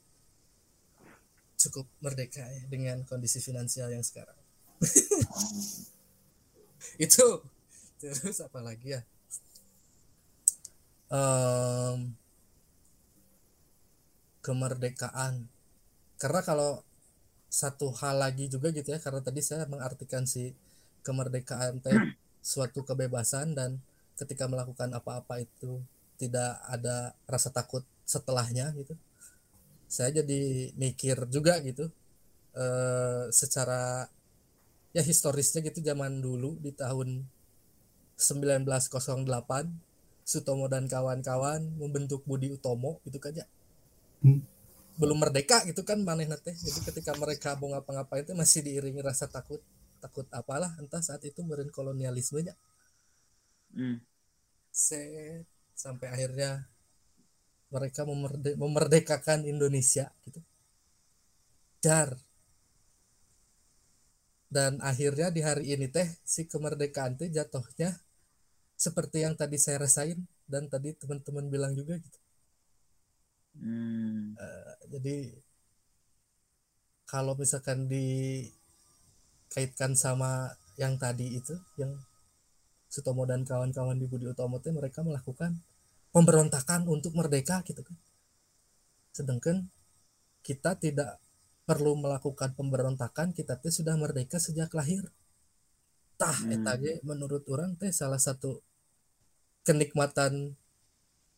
[1.58, 4.38] cukup merdeka ya dengan kondisi finansial yang sekarang.
[7.02, 7.42] Itu.
[7.98, 9.02] Terus apa lagi ya?
[11.10, 12.14] Em,
[14.46, 15.50] kemerdekaan.
[16.22, 16.86] Karena kalau
[17.50, 20.54] satu hal lagi juga gitu ya karena tadi saya mengartikan si
[21.02, 21.98] kemerdekaan teh
[22.46, 23.82] suatu kebebasan dan
[24.14, 25.82] ketika melakukan apa-apa itu
[26.22, 28.94] tidak ada rasa takut setelahnya gitu
[29.88, 31.86] saya jadi mikir juga gitu
[32.58, 34.08] eh, secara
[34.98, 37.10] ya historisnya gitu zaman dulu di tahun
[38.18, 39.66] 1908
[40.32, 43.46] Sutomo dan kawan-kawan membentuk Budi Utomo gitu kan ya
[44.24, 44.40] Hmm.
[45.02, 49.26] belum merdeka gitu kan maneh teh jadi ketika mereka mau ngapa-ngapain itu masih diiringi rasa
[49.36, 49.62] takut
[50.04, 52.54] takut apalah entah saat itu meren kolonialismenya
[53.76, 53.96] Hmm.
[54.72, 55.46] set
[55.84, 56.50] sampai akhirnya
[57.74, 60.38] mereka memerde- memerdekakan Indonesia gitu.
[61.82, 62.14] Dar.
[64.54, 67.98] Dan akhirnya di hari ini teh si kemerdekaan teh jatuhnya
[68.78, 72.20] seperti yang tadi saya rasain dan tadi teman-teman bilang juga gitu.
[73.54, 74.34] Hmm.
[74.90, 75.30] jadi
[77.06, 81.94] kalau misalkan dikaitkan sama yang tadi itu yang
[82.90, 85.54] Sutomo dan kawan-kawan di Budi Utomo teh mereka melakukan
[86.14, 87.98] pemberontakan untuk merdeka gitu kan
[89.14, 89.68] sedangkan
[90.46, 91.18] kita tidak
[91.64, 95.08] perlu melakukan pemberontakan kita teh sudah merdeka sejak lahir
[96.20, 96.54] tah Hmm.
[96.56, 98.62] eta ge menurut orang teh salah satu
[99.64, 100.54] kenikmatan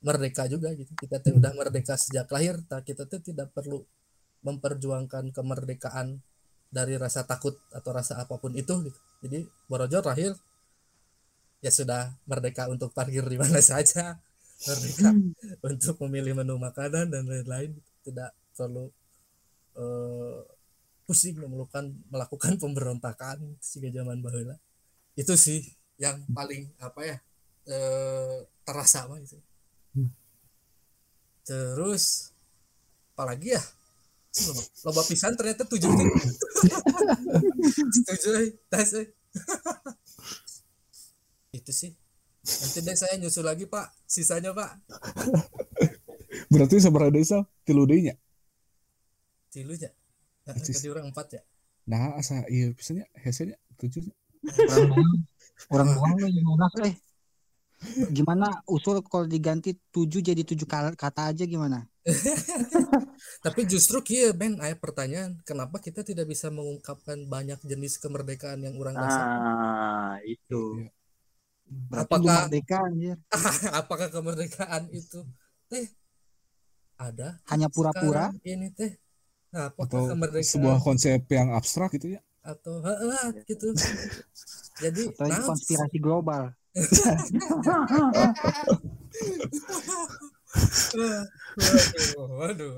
[0.03, 3.85] merdeka juga gitu kita teh udah merdeka sejak lahir tak kita teh tidak perlu
[4.45, 6.21] memperjuangkan kemerdekaan
[6.69, 8.99] dari rasa takut atau rasa apa pun itu gitu.
[9.23, 10.33] jadi Borojor lahir
[11.63, 14.19] ya sudah merdeka untuk parkir di mana saja
[14.63, 15.11] merdeka
[15.59, 17.75] untuk memilih menu makanan dan lain-lain
[18.07, 18.87] tidak perlu
[19.75, 20.39] eh,
[21.05, 24.55] pusing melakukan melakukan pemberontakan sehingga zaman bahula
[25.15, 25.63] itu sih
[25.99, 27.17] yang paling apa ya
[27.67, 29.37] eh, terasa mah itu.
[29.95, 30.11] Hmm.
[31.47, 32.35] terus
[33.15, 33.63] apalagi ya?
[34.35, 36.11] Loba, loba pisan ternyata tujuh eh.
[38.67, 38.91] tes
[41.55, 41.95] itu sih
[42.45, 43.89] nanti deh saya nyusul lagi pak.
[44.05, 44.71] Sisanya pak.
[46.51, 48.15] Berarti seberapa desa tilu nya.
[49.49, 49.87] tilu ya
[50.45, 51.41] Nah, tadi orang empat ya
[51.85, 54.01] Nah, asa iya pisannya hesenya tujuh.
[54.69, 55.13] orang doang.
[55.69, 56.95] Orang doang lo gimana eh
[58.09, 61.85] gimana usul kalau diganti tujuh jadi tujuh kata aja gimana?
[63.45, 68.77] Tapi justru kia Ben, ada pertanyaan, kenapa kita tidak bisa mengungkapkan banyak jenis kemerdekaan yang
[68.77, 69.21] orang rasa?
[69.21, 70.85] Ah, itu.
[71.91, 73.17] Berarti Apakah- belum merdeka anjir
[73.83, 75.19] Apakah kemerdekaan itu
[75.67, 75.85] teh
[76.95, 78.95] ada hanya pura-pura ini teh?
[79.51, 82.21] Nah, apakah Atau kemerdekaan sebuah konsep yang abstrak gitu ya.
[82.45, 83.73] atau heeh, gitu?
[84.77, 86.53] Jadi, atau naon konspirasi global
[91.55, 92.75] waduh, waduh.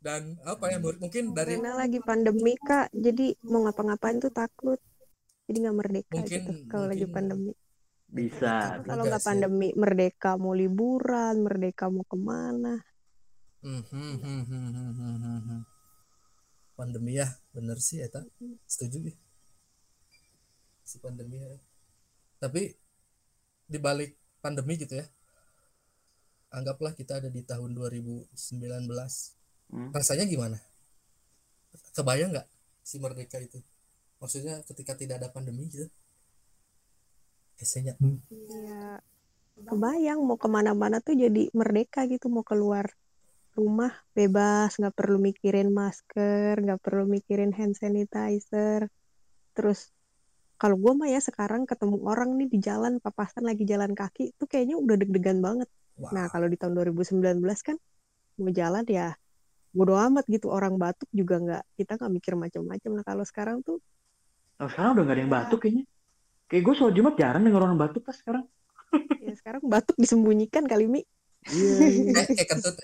[0.00, 4.78] Dan apa ya mungkin dari Karena lagi pandemi kak, jadi mau ngapa-ngapain tuh takut.
[5.46, 7.52] Jadi nggak merdeka Mungkin- gitu kalau lagi pandemi.
[8.06, 8.82] Bisa.
[8.82, 9.28] Kalau nggak sih.
[9.30, 12.74] pandemi, merdeka mau liburan, merdeka mau ke mana.
[13.62, 15.62] Hmm, hmm, hmm.
[16.78, 18.22] Pandemi ya, bener sih eta.
[18.66, 19.14] Setuju ya.
[20.86, 21.58] Si pandemi ya.
[22.38, 22.70] Tapi
[23.66, 25.06] di balik pandemi gitu ya.
[26.54, 28.30] Anggaplah kita ada di tahun 2019.
[29.66, 29.90] Hmm.
[29.90, 30.62] Rasanya gimana?
[31.90, 32.48] Kebayang nggak
[32.86, 33.58] si merdeka itu?
[34.20, 35.86] Maksudnya ketika tidak ada pandemi gitu.
[37.56, 37.96] Esenya.
[38.28, 39.00] Ya,
[39.64, 42.88] kebayang mau ke mana-mana tuh jadi merdeka gitu, mau keluar
[43.56, 48.92] rumah bebas, nggak perlu mikirin masker, nggak perlu mikirin hand sanitizer.
[49.56, 49.88] Terus
[50.60, 54.44] kalau gue mah ya sekarang ketemu orang nih di jalan, papasan lagi jalan kaki, tuh
[54.44, 55.68] kayaknya udah deg-degan banget.
[55.96, 57.76] Wah, Nah kalau di tahun 2019 kan
[58.36, 59.16] mau jalan ya
[59.72, 62.90] bodo amat gitu orang batuk juga nggak kita nggak mikir macam-macam.
[63.00, 63.80] Nah kalau sekarang tuh
[64.56, 65.84] Oh, sekarang udah gak ada yang batuk kayaknya.
[66.48, 68.44] Kayak gue sholat Jumat jarang denger orang batuk pas sekarang.
[69.20, 71.02] ya sekarang batuk disembunyikan kali mi.
[71.50, 72.24] Iya.
[72.24, 72.76] kayak kayak kentut.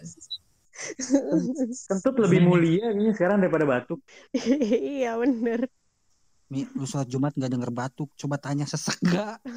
[1.88, 4.04] Kentut lebih mulia kayaknya sekarang daripada batuk.
[4.98, 5.64] iya bener.
[6.52, 9.40] Mi, lu sholat Jumat nggak denger batuk coba tanya sesek nggak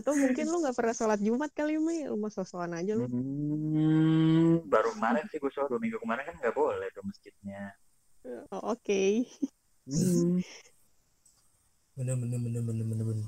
[0.00, 3.04] Atau mungkin lu nggak pernah sholat Jumat kali Mi, lu mau sosokan aja lu.
[3.04, 7.76] Hmm, baru kemarin sih gue sholat dua minggu kemarin kan nggak boleh ke masjidnya.
[8.22, 9.26] Oh, Oke.
[9.88, 10.38] Hmm.
[11.98, 13.26] Bener bener bener bener bener bener.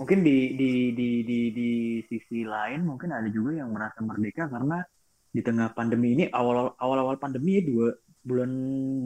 [0.00, 1.70] Mungkin di di di di di
[2.08, 4.80] sisi lain mungkin ada juga yang merasa merdeka karena
[5.30, 7.88] di tengah pandemi ini awal awal awal pandemi ya dua
[8.20, 8.50] bulan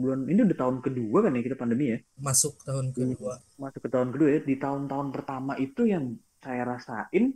[0.01, 3.39] bulan ini udah tahun kedua kan ya kita pandemi ya Masuk tahun kedua.
[3.59, 7.35] masuk ke tahun kedua ya di tahun-tahun pertama itu yang saya rasain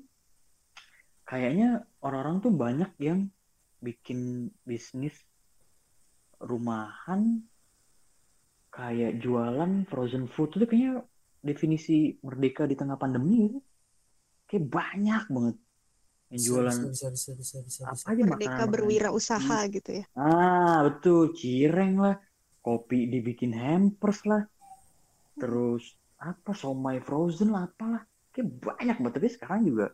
[1.23, 3.19] kayaknya orang-orang tuh banyak yang
[3.79, 5.15] bikin bisnis
[6.43, 7.43] rumahan
[8.79, 11.03] kayak jualan frozen food itu kayaknya
[11.43, 13.59] definisi merdeka di tengah pandemi itu
[14.47, 15.55] kayak banyak banget
[16.29, 17.81] yang jualan bisa bisa bisa bisa bisa.
[17.89, 20.05] apa aja Merdeka makanan berwirausaha gitu ya.
[20.13, 21.33] Ah, betul.
[21.33, 22.15] Cireng lah.
[22.61, 24.45] Kopi dibikin hampers lah.
[25.41, 28.05] Terus apa somai frozen lah apalah.
[28.29, 29.87] Kayak banyak banget tapi sekarang juga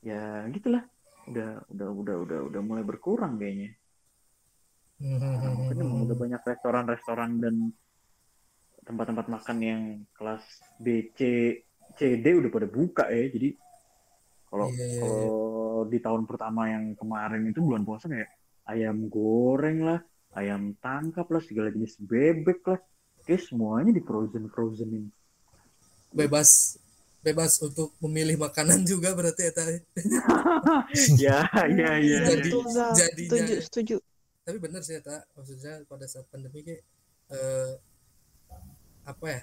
[0.00, 0.88] ya gitulah.
[1.28, 3.76] Udah udah udah udah udah mulai berkurang kayaknya.
[5.04, 6.04] Hmm, hmm, hmm, hmm, Mungkin hmm.
[6.08, 7.54] udah banyak restoran-restoran dan
[8.88, 9.82] tempat-tempat makan yang
[10.16, 10.42] kelas
[10.80, 11.20] B, C,
[11.92, 13.28] C, D udah pada buka ya.
[13.28, 13.52] Jadi
[14.48, 15.00] kalau Iya, iya, iya.
[15.04, 15.28] kalau
[15.84, 18.32] di tahun pertama yang kemarin itu bulan puasa kayak
[18.64, 20.00] ayam goreng lah,
[20.32, 22.80] ayam tangkap lah, segala jenis bebek lah.
[23.22, 25.04] Kayak semuanya di frozen frozenin.
[26.08, 26.80] Bebas
[27.20, 29.76] bebas untuk memilih makanan juga berarti ya tadi.
[31.20, 32.18] ya, ya, ya.
[32.24, 32.92] Jadi- Betul, Zal.
[32.96, 33.96] jadinya- setuju, setuju.
[34.48, 36.80] Tapi benar sih ya tak maksudnya pada saat pandemi kayak
[37.28, 37.72] eh,
[39.08, 39.40] apa ya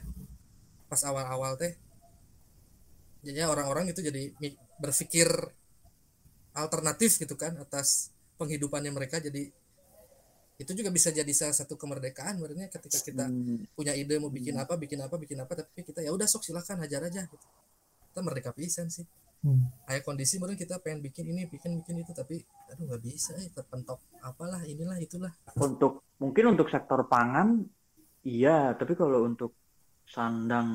[0.85, 1.73] pas awal-awal teh
[3.25, 4.29] jadinya orang-orang itu jadi
[4.77, 5.27] berpikir
[6.55, 9.17] alternatif gitu kan atas penghidupannya mereka.
[9.19, 9.49] Jadi
[10.55, 14.55] itu juga bisa jadi salah satu kemerdekaan sebenarnya ketika kita Hmm, punya ide mau bikin
[14.55, 17.47] apa bikin apa bikin apa tapi kita ya udah sok silakan hajar aja gitu.
[18.11, 19.03] kita merdeka pisan sih.
[19.45, 19.67] Hmm.
[19.85, 23.51] kayak kondisi mungkin kita pengen bikin ini bikin bikin itu tapi aduh nggak bisa eh
[23.53, 25.29] terpentok apalah inilah itulah.
[25.55, 27.63] Untuk mungkin untuk sektor pangan
[28.25, 29.51] iya, tapi kalau untuk
[30.05, 30.69] sandang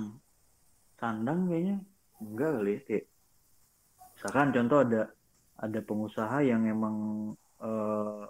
[1.00, 1.76] sandang kayaknya
[2.22, 2.80] enggak kali ya.
[2.86, 3.04] Kayak,
[4.14, 5.02] misalkan contoh ada
[5.60, 6.96] ada pengusaha yang emang
[7.60, 8.24] eh,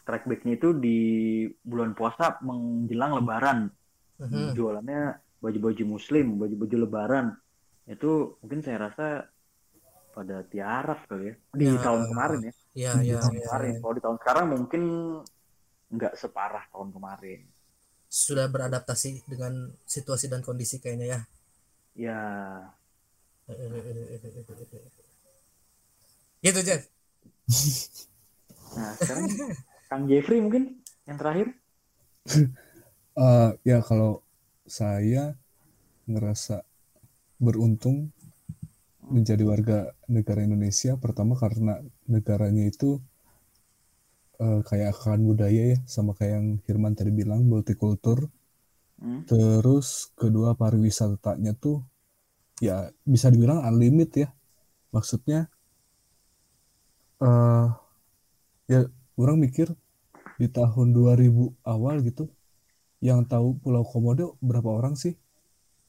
[0.00, 0.98] strike backnya itu di
[1.60, 3.58] bulan puasa menjelang lebaran
[4.18, 4.50] Mhm.
[4.56, 5.02] jualannya
[5.38, 7.26] baju-baju muslim baju-baju lebaran
[7.86, 9.06] itu mungkin saya rasa
[10.10, 11.78] pada tiaraf kali ya di Ya.
[11.78, 13.42] tahun kemarin ya Iya, di iya, tahun iya.
[13.46, 14.82] kemarin kalau di tahun sekarang mungkin
[15.94, 17.40] nggak separah tahun kemarin
[18.08, 19.52] Sudah beradaptasi dengan
[19.84, 21.20] situasi dan kondisi kayaknya ya.
[21.96, 22.18] ya
[26.44, 26.82] Gitu, Jeff.
[28.76, 29.24] nah sekarang
[29.88, 30.62] Kang Jeffrey mungkin
[31.08, 31.46] yang terakhir
[33.18, 34.22] Eh, ya kalau
[34.62, 35.34] saya
[36.06, 36.62] ngerasa
[37.42, 38.14] beruntung
[39.10, 43.02] menjadi warga negara Indonesia pertama karena negaranya itu
[44.38, 48.30] eh, kayak akan budaya ya sama kayak yang Hirman tadi bilang multikultur.
[48.98, 51.86] Hmm, terus kedua pariwisatanya tuh
[52.58, 54.28] ya bisa dibilang unlimited ya.
[54.94, 55.50] Maksudnya
[57.18, 57.68] eh
[58.70, 58.80] ya
[59.18, 59.74] orang mikir
[60.38, 62.30] di tahun 2000 awal gitu
[63.02, 65.14] yang tahu Pulau Komodo berapa orang sih?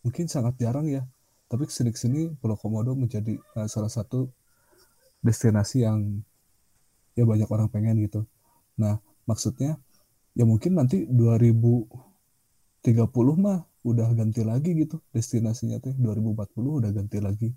[0.06, 1.06] Mungkin sangat jarang ya.
[1.50, 4.30] Tapi ke sini ke sini Pulau Komodo menjadi eh, salah satu
[5.26, 6.22] destinasi yang
[7.18, 8.24] ya banyak orang pengen gitu
[8.80, 8.96] nah
[9.28, 9.78] maksudnya
[10.34, 11.92] ya mungkin nanti 2030
[13.36, 15.96] mah udah ganti lagi gitu destinasinya teh.
[15.96, 17.50] 2040 udah ganti lagi.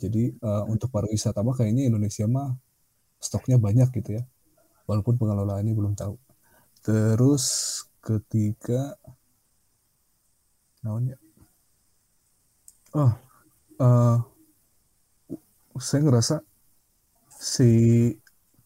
[0.00, 2.52] Jadi eh, untuk pariwisata mah kayaknya Indonesia mah
[3.22, 4.22] stoknya banyak gitu ya.
[4.88, 6.14] Walaupun pengelolaannya belum tahu.
[6.82, 7.44] Terus
[8.02, 8.98] ketiga
[10.82, 11.14] naonnya
[12.98, 13.12] oh
[13.78, 14.18] eh,
[15.78, 16.36] saya ngerasa
[17.30, 17.70] si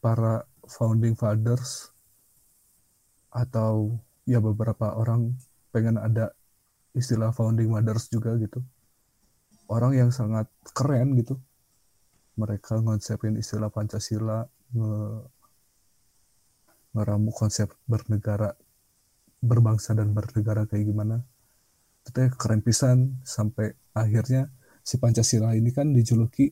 [0.00, 1.94] para founding fathers
[3.30, 3.94] atau
[4.26, 5.34] ya beberapa orang
[5.70, 6.32] pengen ada
[6.96, 8.64] istilah founding mothers juga gitu.
[9.68, 11.36] Orang yang sangat keren gitu.
[12.36, 15.24] Mereka ngonsepin istilah Pancasila nge-
[16.96, 18.56] ngeramu konsep bernegara
[19.44, 21.20] berbangsa dan bernegara kayak gimana.
[22.08, 24.48] Itu keren pisan sampai akhirnya
[24.80, 26.48] si Pancasila ini kan dijuluki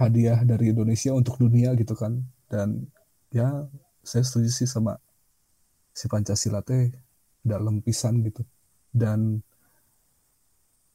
[0.00, 2.24] hadiah dari Indonesia untuk dunia gitu kan.
[2.48, 2.88] Dan
[3.36, 3.48] ya
[4.00, 4.96] saya setuju sih sama
[5.92, 6.88] si Pancasila teh
[7.44, 8.42] dalam pisan gitu.
[8.88, 9.44] Dan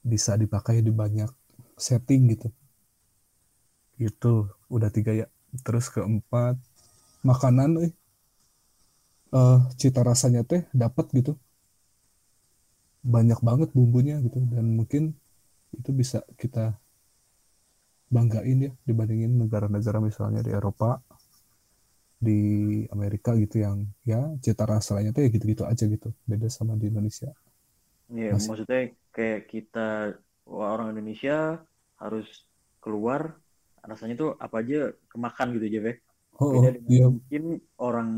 [0.01, 1.29] bisa dipakai di banyak
[1.77, 2.49] setting gitu.
[4.01, 5.27] Itu udah tiga ya.
[5.61, 6.57] Terus keempat
[7.21, 7.93] makanan eh
[9.37, 11.37] eh, cita rasanya teh dapat gitu.
[13.05, 14.41] Banyak banget bumbunya gitu.
[14.49, 15.13] Dan mungkin
[15.77, 16.77] itu bisa kita
[18.11, 20.99] banggain ya dibandingin negara-negara misalnya di Eropa
[22.27, 22.39] di
[22.95, 23.77] Amerika gitu yang
[24.11, 27.29] ya cita rasanya tuh ya gitu-gitu aja gitu beda sama di Indonesia
[28.13, 28.79] Iya, Mas- maksudnya
[29.15, 29.79] kayak kita
[30.71, 31.31] orang Indonesia
[32.01, 32.25] harus
[32.83, 33.21] keluar
[33.89, 34.75] rasanya tuh apa aja
[35.11, 35.97] kemakan gitu aja, Bek.
[36.39, 37.41] oh, Beda oh, dengan iya mungkin
[37.85, 38.09] orang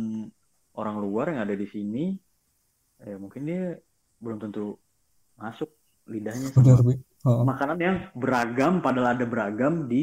[0.80, 2.00] orang luar yang ada di sini,
[3.08, 3.62] ya mungkin dia
[4.24, 4.62] belum tentu
[5.42, 5.70] masuk
[6.14, 6.94] lidahnya benar sama.
[7.26, 10.02] Oh, makanan yang beragam, padahal ada beragam di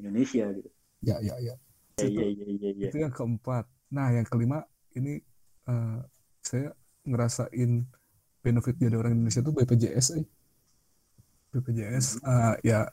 [0.00, 0.70] Indonesia gitu.
[1.02, 1.54] ya ya ya
[1.96, 2.84] Iya, itu iya, iya, iya, iya.
[2.92, 4.60] itu yang keempat nah yang kelima
[4.92, 5.16] ini
[5.64, 5.98] eh,
[6.44, 6.68] saya
[7.08, 7.70] ngerasain
[8.44, 10.24] benefit jadi orang Indonesia tuh BPJS eh.
[11.56, 12.84] BPJS eh, ya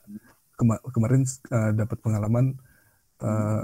[0.56, 2.56] kema- kemarin eh, dapat pengalaman
[3.20, 3.62] eh,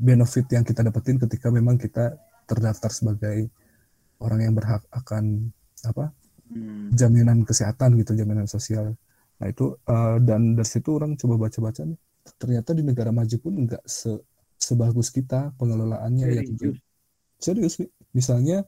[0.00, 2.16] benefit yang kita dapetin ketika memang kita
[2.48, 3.52] terdaftar sebagai
[4.24, 5.52] orang yang berhak akan
[5.84, 6.12] apa
[6.46, 6.94] Hmm.
[6.94, 8.94] jaminan kesehatan gitu jaminan sosial
[9.42, 11.98] nah itu eh, dan dari situ orang coba baca-baca nih
[12.38, 14.14] ternyata di negara maju pun nggak se
[14.56, 16.74] sebagus kita pengelolaannya ya tentu
[17.36, 17.76] Serius.
[17.76, 18.64] nih misalnya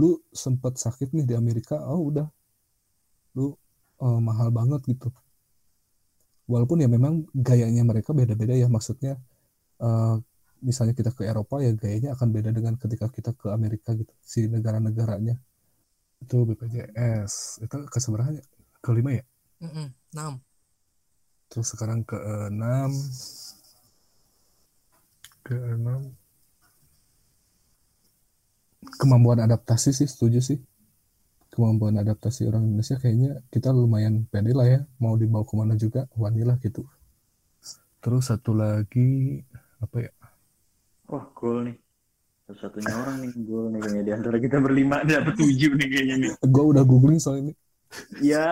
[0.00, 2.26] lu sempat sakit nih di Amerika oh udah.
[3.36, 3.52] Lu
[4.00, 5.12] eh, mahal banget gitu.
[6.48, 9.20] Walaupun ya memang gayanya mereka beda-beda ya maksudnya
[9.82, 10.16] eh,
[10.64, 14.48] misalnya kita ke Eropa ya gayanya akan beda dengan ketika kita ke Amerika gitu si
[14.48, 15.36] negara-negaranya.
[16.18, 18.32] Itu BPJS itu keseberapa
[18.82, 19.24] kelima ya?
[19.58, 20.38] Mm-mm, enam.
[21.48, 22.14] terus sekarang ke
[22.52, 22.92] enam
[25.48, 26.12] ke enam.
[29.00, 30.60] Kemampuan adaptasi sih setuju sih.
[31.48, 34.80] Kemampuan adaptasi orang Indonesia kayaknya kita lumayan pede lah ya.
[35.00, 36.84] Mau dibawa ke mana juga wani lah gitu.
[38.04, 39.40] Terus satu lagi
[39.80, 40.12] apa ya?
[41.08, 41.76] Wah, gol nih.
[42.44, 44.02] Satu-satunya orang nih gol nih kayaknya.
[44.04, 46.30] Di antara kita berlima dapat tujuh nih kayaknya nih.
[46.44, 47.56] gue udah googling soal ini.
[48.20, 48.44] Ya.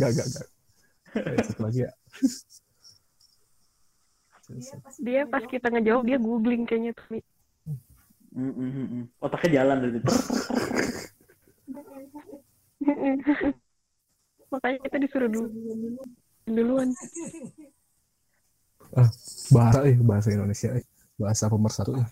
[0.00, 0.46] gak gak gak
[1.44, 1.92] satu lagi ya
[5.00, 7.20] Dia pas kita ngejawab dia googling kayaknya tuh.
[8.34, 9.04] Mm, mm, mm, mm.
[9.22, 10.12] Otaknya jalan dari itu.
[14.52, 15.48] Makanya kita disuruh dulu
[16.44, 16.88] duluan.
[19.50, 20.84] bahasa eh bahasa Indonesia eh
[21.18, 22.06] bahasa pemersatu eh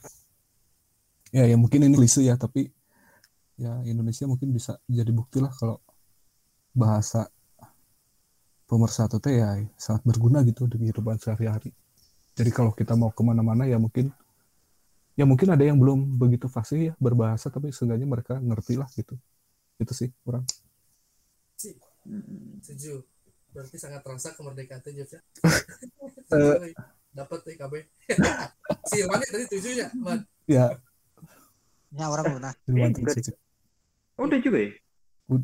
[1.30, 2.74] ya ya mungkin ini klise ya tapi
[3.54, 5.78] ya Indonesia mungkin bisa jadi bukti lah kalau
[6.74, 7.28] bahasa
[8.66, 11.70] pemersatu teh ya sangat berguna gitu di kehidupan sehari-hari
[12.32, 14.08] jadi kalau kita mau ke mana-mana ya mungkin
[15.12, 19.16] ya mungkin ada yang belum begitu fasih ya berbahasa tapi seenggaknya mereka ngerti lah gitu
[19.80, 20.44] itu sih kurang
[21.56, 22.58] Si, Hmm.
[22.58, 22.98] setuju.
[23.54, 25.06] Berarti sangat terasa kemerdekaan ya.
[26.32, 26.72] Eh.
[27.12, 27.84] Dapat teh KB.
[28.88, 30.24] si Ilman tadi tujuh ya, Man.
[30.48, 30.80] ya
[31.92, 32.40] Ya orang.
[32.64, 33.36] Irwan aja.
[34.16, 34.72] Oh, udah juga ya?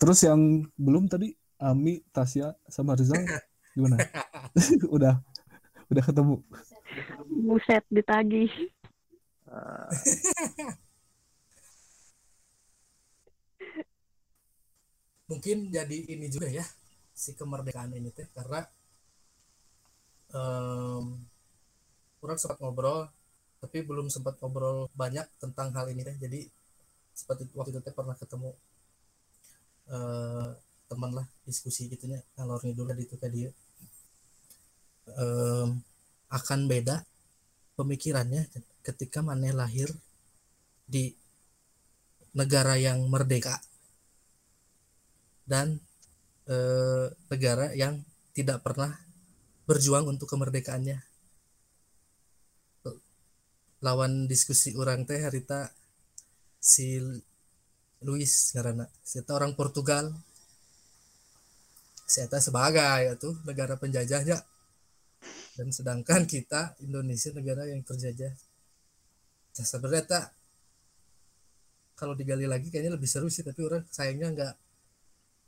[0.00, 3.22] terus yang belum tadi Ami Tasya sama Rizal
[3.78, 4.02] gimana
[4.96, 5.22] udah
[5.86, 6.42] udah ketemu
[7.42, 8.50] Buset ditagih.
[9.48, 9.88] Ah,
[15.30, 16.64] Mungkin jadi ini juga ya
[17.16, 18.60] si kemerdekaan ini teh karena
[20.36, 21.04] em,
[22.20, 23.08] orang sempat ngobrol
[23.62, 26.16] tapi belum sempat ngobrol banyak tentang hal ini teh.
[26.20, 26.40] Jadi
[27.16, 28.50] seperti waktu itu teh pernah ketemu
[29.88, 30.50] eh
[30.92, 33.50] teman lah diskusi gitunya ngalor ngidul di itu dia
[35.02, 35.82] Em,
[36.30, 37.02] akan beda
[37.74, 38.46] pemikirannya
[38.86, 39.90] ketika maneh lahir
[40.86, 41.10] di
[42.38, 43.58] negara yang merdeka
[45.44, 45.82] dan
[46.46, 48.00] eh, negara yang
[48.32, 48.94] tidak pernah
[49.66, 51.02] berjuang untuk kemerdekaannya.
[53.82, 55.74] Lawan diskusi orang teh harita
[56.62, 57.02] si
[58.06, 60.14] Luis karena kita orang Portugal
[62.12, 64.36] saya sebagai itu negara penjajahnya
[65.56, 68.36] dan sedangkan kita Indonesia negara yang terjajah.
[69.56, 70.26] Nah, sebenarnya tak
[71.96, 74.54] kalau digali lagi kayaknya lebih seru sih tapi orang sayangnya nggak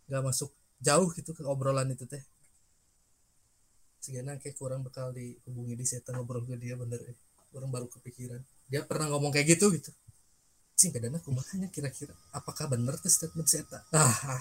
[0.09, 2.25] nggak masuk jauh gitu ke obrolan itu teh.
[4.01, 7.17] Sehingga kayak kurang bakal dihubungi di saya ngobrol ke dia bener eh.
[7.53, 8.41] orang baru kepikiran.
[8.73, 9.93] Dia pernah ngomong kayak gitu gitu.
[10.81, 12.17] Sih bedanya kumahanya kira-kira?
[12.33, 14.41] Apakah bener tuh statement saya ah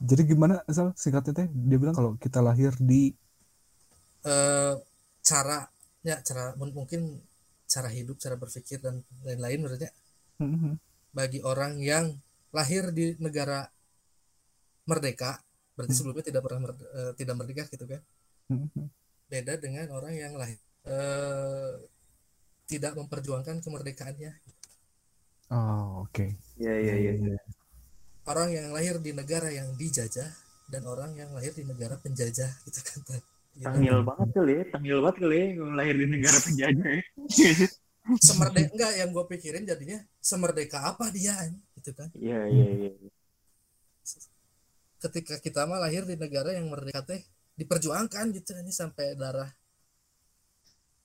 [0.00, 3.12] jadi gimana asal singkatnya teh dia bilang kalau kita lahir di
[4.22, 4.74] eh,
[5.22, 7.18] caranya cara mun- mungkin
[7.66, 9.90] cara hidup cara berpikir dan lain-lain menurutnya
[10.38, 10.78] Mhm.
[11.12, 12.14] bagi orang yang
[12.52, 13.66] lahir di negara
[14.84, 15.40] merdeka
[15.74, 15.98] berarti Hmm.
[15.98, 18.02] sebelumnya tidak pernah merde- eh, tidak merdeka gitu kan
[18.52, 18.84] Mhm.
[19.32, 21.72] beda dengan orang yang lahir eh,
[22.68, 24.32] tidak memperjuangkan kemerdekaannya
[25.54, 26.26] oh oke
[26.58, 27.36] Iya, iya, iya.
[28.28, 30.30] Orang yang lahir di negara yang dijajah
[30.70, 33.68] dan orang yang lahir di negara penjajah gitu kan Gitu.
[33.68, 35.46] Tangil banget kali ya, tangil banget kali ya,
[35.76, 37.02] lahir di negara penjajah ya.
[38.26, 41.36] semerdeka enggak yang gue pikirin jadinya semerdeka apa dia
[41.78, 42.90] gitu kan Iya, iya, iya.
[45.06, 47.22] ketika kita mah lahir di negara yang merdeka teh
[47.54, 49.46] diperjuangkan gitu ini sampai darah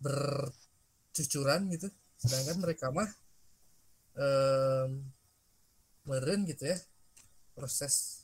[0.01, 1.85] bercucuran gitu
[2.17, 3.09] sedangkan mereka mah
[4.17, 5.05] em,
[6.09, 6.77] meren gitu ya
[7.57, 8.21] proses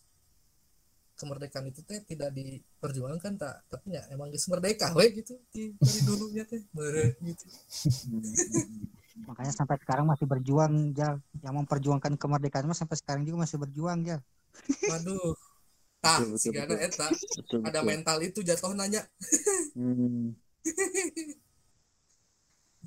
[1.17, 5.99] kemerdekaan itu teh tidak diperjuangkan tak tapi ya emang geus merdeka we gitu di, dari
[6.05, 7.45] dulunya teh meren gitu
[9.13, 11.21] Makanya sampai sekarang masih berjuang Jal.
[11.45, 14.19] Yang memperjuangkan kemerdekaan mah sampai sekarang juga masih berjuang Jal.
[14.89, 15.34] waduh
[15.97, 16.77] tah Betul, betul, si betul.
[16.77, 17.07] eta
[17.63, 19.01] ada mental itu jatuh nanya
[19.73, 20.38] Hmm.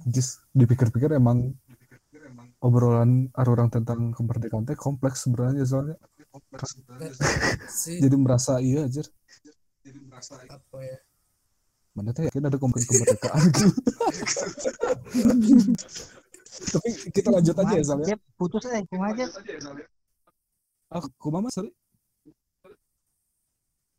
[0.07, 1.59] just dipikir-pikir emang
[2.63, 5.97] obrolan orang tentang kemerdekaan teh kompleks sebenarnya soalnya
[7.71, 9.03] si jadi merasa iya aja
[10.51, 10.99] apa ya?
[11.97, 13.67] Mana teh yakin ada kompleks kemerdekaan gitu.
[16.77, 18.17] Tapi kita lanjut aja ya Sal ya.
[18.37, 19.25] Putus aja, cuma aja.
[20.93, 21.73] aku mama sorry.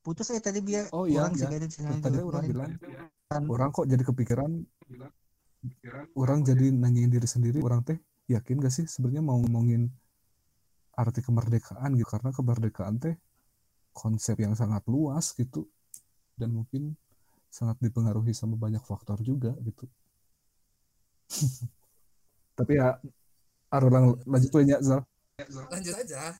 [0.02, 1.68] Putus aja tadi biar Oh, iya, orang iya.
[1.68, 2.72] sengaja tadi dulu orang bilang
[3.50, 4.52] orang kok jadi kepikiran.
[6.16, 7.60] orang jadi nanyain diri sendiri.
[7.66, 7.98] Orang teh
[8.30, 9.90] yakin gak sih sebenarnya mau ngomongin
[10.98, 13.16] arti kemerdekaan gitu karena kemerdekaan teh
[13.94, 15.70] konsep yang sangat luas gitu
[16.34, 16.98] dan mungkin
[17.54, 19.86] sangat dipengaruhi sama banyak faktor juga gitu
[22.58, 22.98] tapi ya
[23.70, 25.06] orang lanjut tuh ya Zal
[25.70, 26.34] lanjut aja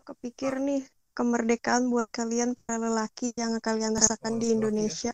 [0.00, 0.82] Kepikir nih
[1.14, 4.54] kemerdekaan buat kalian para lelaki yang kalian rasakan di ya.
[4.56, 5.12] Indonesia.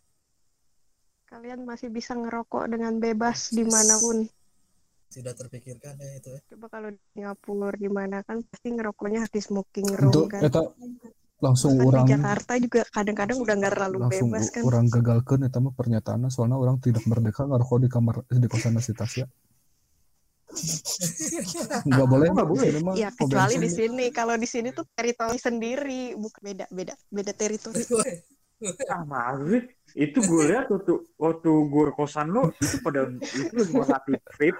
[1.26, 4.24] Kalian masih bisa ngerokok dengan bebas di mana pun.
[5.06, 9.32] Sudah terpikirkan ya itu ya Coba kalau di Singapura di mana kan pasti ngerokoknya harus
[9.34, 10.42] di smoking room untuk kan.
[10.44, 10.62] eta
[11.36, 14.62] langsung Bahkan orang di Jakarta juga kadang-kadang udah nggak terlalu langsung bebas kan.
[14.64, 18.92] orang gagalkan eta mah pernyataannya soalnya orang tidak merdeka ngerokok di kamar di kosan si
[18.96, 19.26] Tasya
[21.86, 22.66] nggak boleh nggak boleh?
[22.70, 24.04] Ini mah Ya pom kecuali di sini.
[24.14, 27.82] Kalau di sini tuh teritori sendiri, bukan beda beda beda teritori.
[28.88, 29.36] Ah,
[29.94, 34.56] itu gue lihat waktu waktu gue ke kosan lo itu pada itu semua satu trip.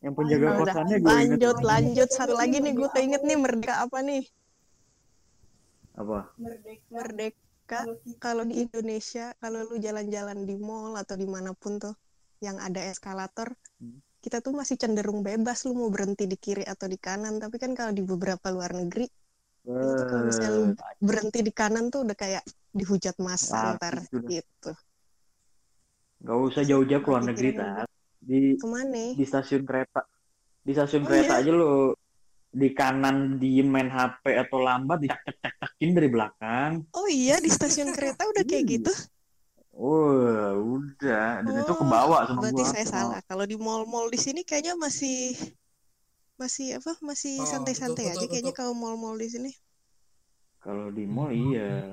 [0.00, 2.08] Yang penjaga Udah, kosannya gue inget lanjut lanjut.
[2.08, 4.24] Satu lagi nih gue keinget nih merdeka apa nih?
[5.92, 6.18] Apa?
[6.88, 7.84] Merdeka
[8.20, 11.94] kalau di Indonesia kalau lu jalan-jalan di mall atau di mana pun tuh
[12.40, 13.52] yang ada eskalator
[13.82, 13.98] Hmm.
[14.22, 17.42] kita tuh masih cenderung bebas lu mau berhenti di kiri atau di kanan.
[17.42, 19.10] Tapi kan kalau di beberapa luar negeri
[19.62, 20.74] itu kalau misalnya lu Eh,
[21.08, 22.42] berhenti di kanan tuh udah kayak
[22.78, 24.30] dihujat massa Wah, ntar itu udah.
[24.30, 24.70] gitu
[26.22, 27.86] nggak usah jauh-jauh ke luar negeri tak
[28.22, 30.00] di ke mana di stasiun kereta
[30.66, 31.42] di stasiun Oh, kereta iya?
[31.42, 31.98] aja lo
[32.52, 37.36] di kanan diem main HP atau lambat dicak cak cak cakin dari belakang oh iya
[37.44, 38.72] di stasiun kereta udah kayak Iya.
[38.78, 38.92] gitu
[39.72, 41.40] Wah, udah.
[41.48, 42.68] Dan itu Oh, kebawa sama berarti gua.
[42.68, 45.32] saya Sama- salah kalau di mall-mall di sini kayaknya masih
[46.40, 49.52] masih apa masih Oh, santai-santai betul, aja betul, kayaknya kalau mall-mall di sini
[50.62, 51.90] Kalau di mall iya.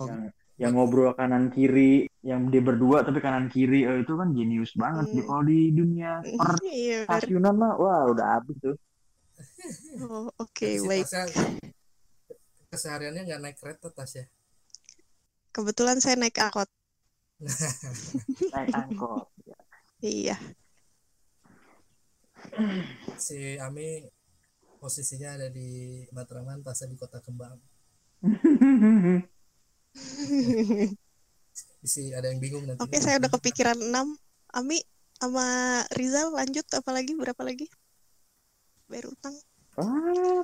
[0.00, 0.06] Oh.
[0.08, 0.20] Yang,
[0.56, 5.04] yang ngobrol kanan kiri, yang dia berdua tapi kanan kiri, eh, itu kan jenius banget.
[5.10, 5.14] Hmm.
[5.18, 8.76] Di Kalau di dunia per iya stasiunan mah, wah udah habis tuh.
[10.00, 11.08] oh oke si baik
[12.70, 14.24] kesehariannya nggak naik kereta tas ya
[15.54, 16.66] kebetulan saya naik angkot
[18.54, 19.26] Naik angkot.
[20.02, 20.38] iya
[23.16, 24.04] si Ami
[24.78, 27.56] posisinya ada di Matraman tasnya di Kota Kembang.
[31.84, 32.82] Si ada yang bingung nanti.
[32.82, 33.94] Oke saya udah kepikiran 6
[34.58, 34.82] Ami
[35.22, 35.46] sama
[35.94, 37.70] Rizal lanjut apalagi berapa lagi?
[38.90, 39.38] Bayar utang.
[39.78, 40.42] Ah,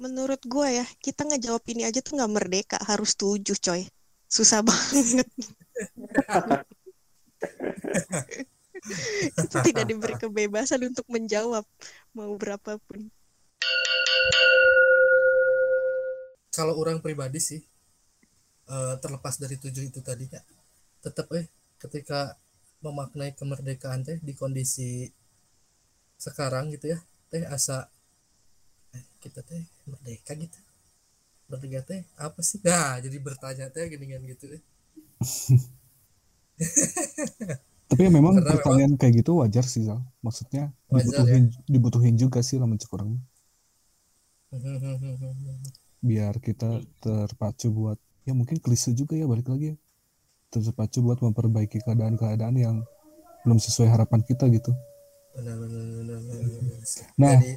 [0.00, 3.84] menurut gue ya kita ngejawab ini aja tuh nggak merdeka harus tujuh coy.
[4.30, 5.28] Susah banget
[9.36, 11.64] kita tidak diberi kebebasan untuk menjawab
[12.16, 13.12] mau berapapun.
[16.50, 17.60] Kalau orang pribadi sih
[18.68, 20.42] eh, terlepas dari tujuh itu tadi ya
[21.00, 21.46] tetap eh
[21.80, 22.36] ketika
[22.84, 25.08] memaknai kemerdekaan teh di kondisi
[26.20, 26.98] sekarang gitu ya
[27.32, 27.88] teh asa
[28.96, 30.58] eh, kita teh merdeka gitu.
[31.48, 32.58] Merdeka teh apa sih?
[32.66, 34.62] Nah jadi bertanya teh gini gitu eh.
[37.90, 39.98] Tapi ya memang Karena pertanyaan kayak gitu wajar sih Zal.
[40.22, 43.18] Maksudnya Wajar, dibutuhin dibutuhin juga sih lah Hmm,
[46.08, 49.76] biar kita terpacu buat ya mungkin klise juga ya balik lagi ya.
[50.50, 52.76] Terpacu buat memperbaiki keadaan-keadaan yang
[53.42, 54.70] belum sesuai harapan kita gitu.
[55.34, 56.78] benar benar benar, benar.
[57.18, 57.52] Nah, jadi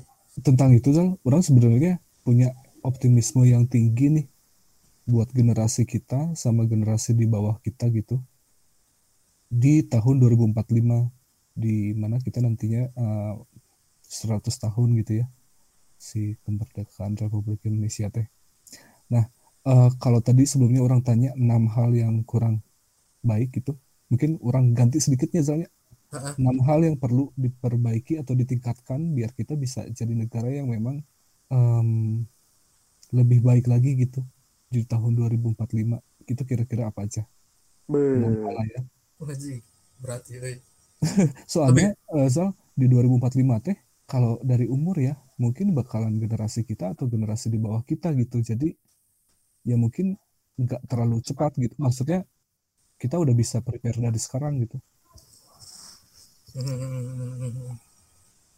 [0.45, 4.25] tentang itu Zal, orang sebenarnya punya optimisme yang tinggi nih
[5.09, 8.17] buat generasi kita sama generasi di bawah kita gitu
[9.53, 11.09] di tahun 2045
[11.53, 13.33] di mana kita nantinya eh,
[14.09, 15.25] 100 tahun gitu ya
[15.97, 18.27] si kemerdekaan Republik Indonesia teh.
[19.13, 19.25] Nah,
[19.69, 22.59] eh, kalau tadi sebelumnya orang tanya enam hal yang kurang
[23.23, 23.77] baik gitu,
[24.11, 25.41] mungkin orang ganti sedikitnya
[26.13, 26.37] Ha-ha.
[26.37, 31.01] enam hal yang perlu diperbaiki atau ditingkatkan biar kita bisa jadi negara yang memang
[31.49, 31.89] em,
[33.13, 34.21] lebih baik lagi gitu
[34.69, 35.97] di tahun 2045
[36.29, 37.23] itu kira-kira apa aja
[38.13, 38.81] enam hal be, lah ya
[39.23, 39.63] Wajib,
[40.03, 40.57] berarti euy.
[41.53, 47.07] soalnya eh, Zal, di 2045 teh kalau dari umur ya mungkin bakalan generasi kita atau
[47.07, 48.39] generasi di bawah kita gitu.
[48.43, 48.71] Jadi
[49.67, 50.15] ya mungkin
[50.59, 51.75] nggak terlalu cepat gitu.
[51.79, 52.27] Maksudnya
[52.99, 54.77] kita udah bisa prepare dari sekarang gitu.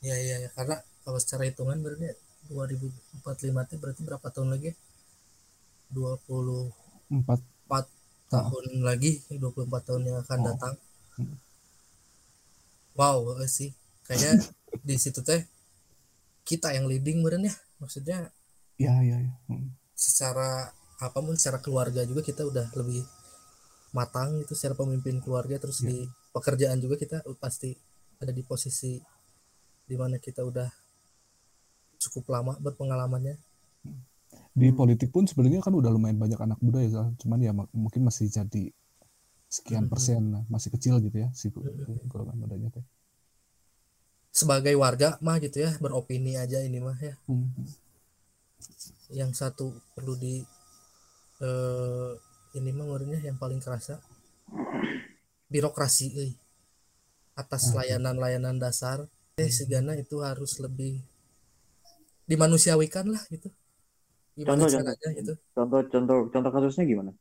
[0.06, 2.14] Ya ya ya karena kalau secara hitungan berarti
[2.54, 4.78] 2045 itu berarti berapa tahun lagi?
[5.90, 7.86] 24 empat
[8.28, 10.46] tahun lagi, 24 tahun yang akan Oh.
[10.50, 10.76] datang.
[11.16, 11.36] Hmm.
[12.96, 13.72] Wow, eh, sih.
[14.04, 14.46] Kayaknya
[14.82, 15.44] di situ teh
[16.44, 17.56] kita yang leading meren ya.
[17.82, 18.30] Maksudnya
[18.76, 19.72] ya ya ya Hmm.
[19.96, 20.68] secara
[21.00, 23.04] apa pun secara keluarga juga kita udah lebih
[23.92, 25.92] matang gitu secara pemimpin keluarga terus Ya.
[25.92, 25.98] di
[26.32, 27.72] pekerjaan juga kita pasti
[28.20, 29.00] ada di posisi
[29.88, 30.68] di mana kita udah
[32.00, 33.40] cukup lama berpengalamannya
[34.56, 34.78] di Hmm.
[34.80, 37.08] politik pun sebenarnya kan udah lumayan banyak anak muda ya Zal.
[37.20, 38.72] cuman ya mungkin masih jadi
[39.52, 39.92] sekian Mhm.
[39.92, 42.08] persen masih kecil gitu ya si Mhm.
[42.08, 42.86] golongan mudanya teh
[44.32, 47.52] sebagai warga mah gitu ya beropini aja ini mah ya Hmm.
[49.12, 50.40] yang satu perlu di
[51.36, 52.12] eh,
[52.56, 54.00] ini mah ngerinya yang paling kerasa
[55.52, 56.32] birokrasi euy.
[57.36, 57.84] atas Ah.
[57.84, 61.04] layanan-layanan dasar eh segana itu harus lebih
[62.24, 63.52] dimanusiawikan lah gitu
[64.36, 64.94] gimana Contoh, contoh.
[64.94, 67.12] caranya gitu contoh contoh contoh kasusnya gimana?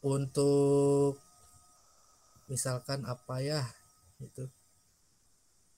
[0.00, 1.20] untuk
[2.46, 3.60] misalkan apa ya
[4.18, 4.48] gitu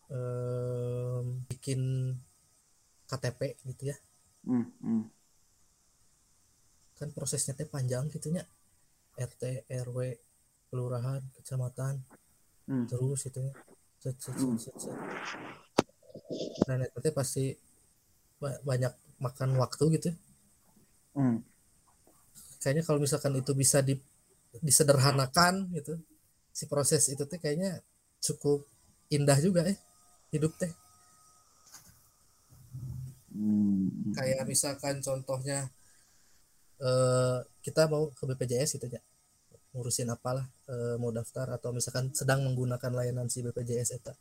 [0.09, 1.81] em, bikin
[3.05, 3.97] KTP gitu ya
[4.43, 5.03] Hmm, hmm.
[6.99, 8.43] kan prosesnya teh panjang gitunya
[9.15, 9.99] RT RW
[10.69, 12.03] kelurahan kecamatan
[12.63, 12.87] Hmm.
[12.87, 13.53] terus itu ya
[13.99, 14.55] set, set, set, Hmm.
[14.57, 14.95] set, set.
[16.63, 17.55] dan itu teh pasti
[18.39, 20.11] ba- banyak makan waktu gitu
[21.13, 21.45] Hmm.
[22.59, 24.01] kayaknya kalau misalkan itu bisa di,
[24.65, 26.01] disederhanakan gitu
[26.51, 27.85] si proses itu teh kayaknya
[28.25, 28.65] cukup
[29.13, 29.77] indah juga ya
[30.33, 30.73] hidup teh
[33.33, 34.13] Hmm.
[34.13, 35.69] kayak misalkan contohnya
[36.83, 39.01] eh kita mau ke BPJS gitu ya
[39.73, 44.13] ngurusin apalah eh, mau daftar atau misalkan sedang menggunakan layanan si BPJS eta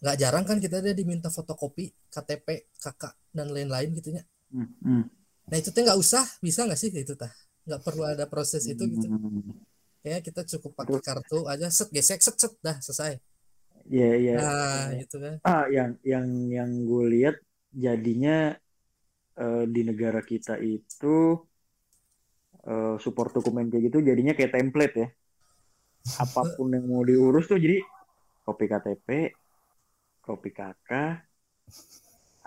[0.00, 2.46] nggak jarang kan kita dia diminta fotokopi KTP
[2.80, 5.06] kakak dan lain-lain gitunya Hmm.
[5.46, 7.30] Nah itu teh nggak usah bisa nggak sih itu tah
[7.70, 9.06] nggak perlu ada proses itu gitu
[10.02, 13.20] kayak kita cukup pakai kartu aja set gesek set set dah selesai
[13.90, 14.32] Iya, iya.
[14.38, 17.36] nah itu kan Ah, yang yang yang gue lihat
[17.70, 18.54] jadinya
[19.38, 21.38] eh, di negara kita itu
[22.66, 25.08] eh, support dokumen kayak gitu jadinya kayak template ya.
[26.22, 27.78] Apa pun yang mau diurus tuh jadi
[28.42, 29.08] kopi KTP,
[30.30, 30.90] kopi KK,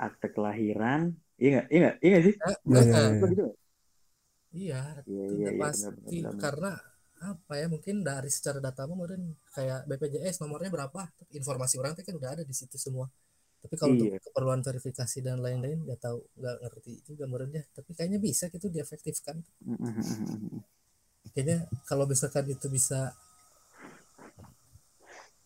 [0.06, 1.02] akte kelahiran,
[1.42, 1.66] iya nggak?
[1.72, 1.96] Iya nggak?
[2.04, 2.36] Iya nggak sih?
[2.42, 3.30] Nah, Iya, iya, iya.
[3.32, 3.44] Gitu
[4.62, 4.80] iya
[5.10, 6.44] Iya, itu iya, teh iya, pasti benar, benar.
[6.44, 6.72] karena
[7.32, 9.22] apa ya mungkin dari secara data mungkin
[9.56, 11.02] kayak BPJS nomornya berapa
[11.40, 13.08] informasi orang teh kan udah ada di situ semua
[13.64, 13.96] tapi kalau Iya.
[13.96, 18.68] untuk keperluan verifikasi dan lain-lain nggak tahu nggak ngerti juga menurutnya tapi kayaknya bisa gitu
[18.76, 19.38] diefektifkan
[21.34, 21.58] kayaknya
[21.90, 23.00] kalau misalkan itu bisa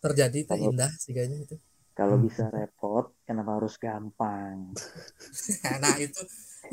[0.03, 1.55] terjadi itu indah sih kayaknya itu
[1.97, 4.57] Kalau bisa repot, kenapa harus gampang?
[5.83, 6.21] nah itu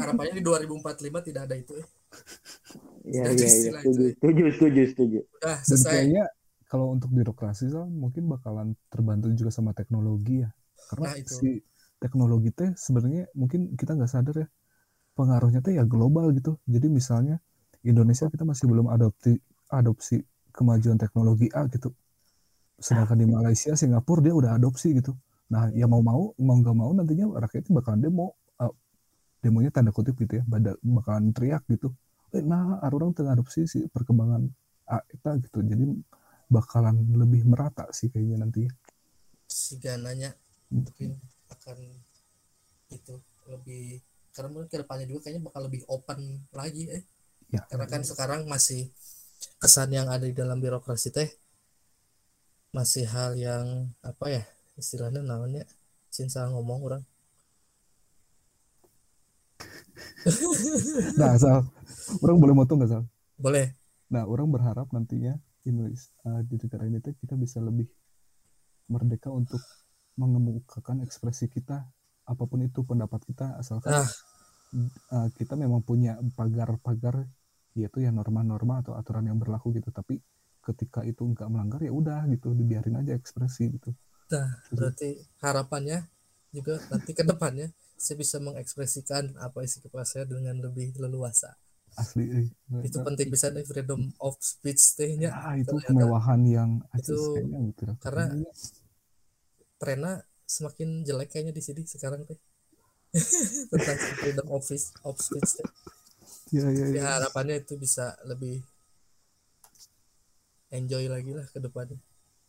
[0.00, 1.86] harapannya di 2045 tidak ada itu ya.
[3.04, 3.70] Iya, iya, iya.
[3.78, 5.18] Setuju, setuju, setuju, setuju.
[5.42, 6.22] udah Dan kayaknya
[6.70, 10.50] kalau untuk birokrasi Sal, mungkin bakalan terbantu juga sama teknologi ya.
[10.90, 11.34] Karena Nah, itu.
[11.36, 11.48] si
[12.02, 14.46] teknologi teh sebenarnya mungkin kita nggak sadar ya
[15.18, 16.58] pengaruhnya teh ya global gitu.
[16.68, 17.36] Jadi misalnya
[17.84, 19.32] Indonesia kita masih belum adopsi
[19.72, 20.16] adopsi
[20.56, 21.90] kemajuan teknologi A gitu.
[22.78, 25.14] Sedangkan di Malaysia, Singapura dia udah adopsi gitu.
[25.52, 28.72] Nah, ya mau mau mau nggak mau nantinya rakyatnya bakalan demo uh,
[29.44, 30.44] demonya tanda kutip gitu ya,
[30.82, 31.92] bakalan teriak gitu.
[32.34, 34.42] Eh, nah, orang tengah adopsi si perkembangan
[34.90, 35.62] A eta gitu.
[35.64, 35.84] Jadi
[36.50, 38.64] bakalan lebih merata sih kayaknya nanti.
[39.44, 40.34] si gananya
[40.72, 40.82] Hmm.
[40.82, 41.10] mungkin
[41.52, 41.78] akan
[42.90, 43.14] itu
[43.46, 44.00] lebih
[44.34, 46.18] karena mungkin ke depannya juga kayaknya bakal lebih open
[46.50, 47.04] lagi eh
[47.52, 48.90] Ya, karena kan sekarang masih
[49.62, 51.28] kesan yang ada di dalam birokrasi teh
[52.74, 54.42] masih hal yang apa ya
[54.74, 55.62] istilahnya namanya
[56.10, 57.02] cinta ngomong orang
[61.20, 61.62] Nah, Sal,
[62.24, 63.04] orang boleh motong nggak, Sal?
[63.38, 63.70] boleh
[64.10, 67.88] Nah, orang berharap nantinya Indonesia eh, di negara ini kita bisa lebih
[68.90, 69.60] merdeka untuk
[70.20, 71.88] mengemukakan ekspresi kita
[72.24, 74.08] apa pun itu pendapat kita asalkan Ah.
[75.14, 77.24] eh, kita memang punya pagar-pagar
[77.74, 80.18] yaitu ya norma-norma atau aturan yang berlaku gitu tapi
[80.64, 83.90] ketika itu nggak melanggar ya udah gitu dibiarin aja ekspresi gitu
[84.32, 85.98] nah berarti harapannya
[86.54, 91.54] juga nanti ke depannya saya bisa mengekspresikan apa isi kepala saya dengan lebih leluasa
[91.94, 92.46] asli eh.
[92.82, 95.88] itu Nah, penting bisa nih freedom of speech tehnya ya, itu ternyata.
[95.94, 97.14] kemewahan yang Itu
[97.70, 98.24] gitu karena
[99.78, 100.12] trennya
[100.44, 102.38] semakin jelek kayaknya di sini sekarang teh
[103.70, 105.68] tentang freedom of speech, of speech teh.
[106.56, 108.62] ya ya Ya, ya harapannya itu bisa lebih
[110.74, 111.98] enjoy lagi lah ke depannya.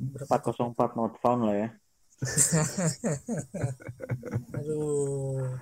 [0.02, 0.42] Berapa?
[0.42, 1.70] 404 not found lah ya.
[4.58, 5.54] aduh.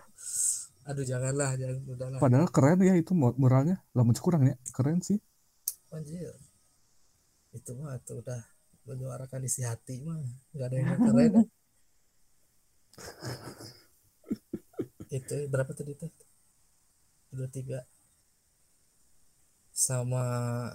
[0.84, 2.20] Aduh janganlah jangan udahlah.
[2.24, 3.84] Padahal keren ya itu mu- muralnya.
[3.92, 4.56] Lamun kurang ya.
[4.72, 5.20] Keren sih.
[5.92, 6.34] Anjir.
[7.54, 8.42] Itu mah tuh udah
[8.88, 10.24] menyuarakan isi hati mah.
[10.56, 11.34] Nggak ada yang keren
[15.14, 16.12] itu berapa tadi tuh?
[17.34, 17.82] Dua tiga.
[19.74, 20.22] Sama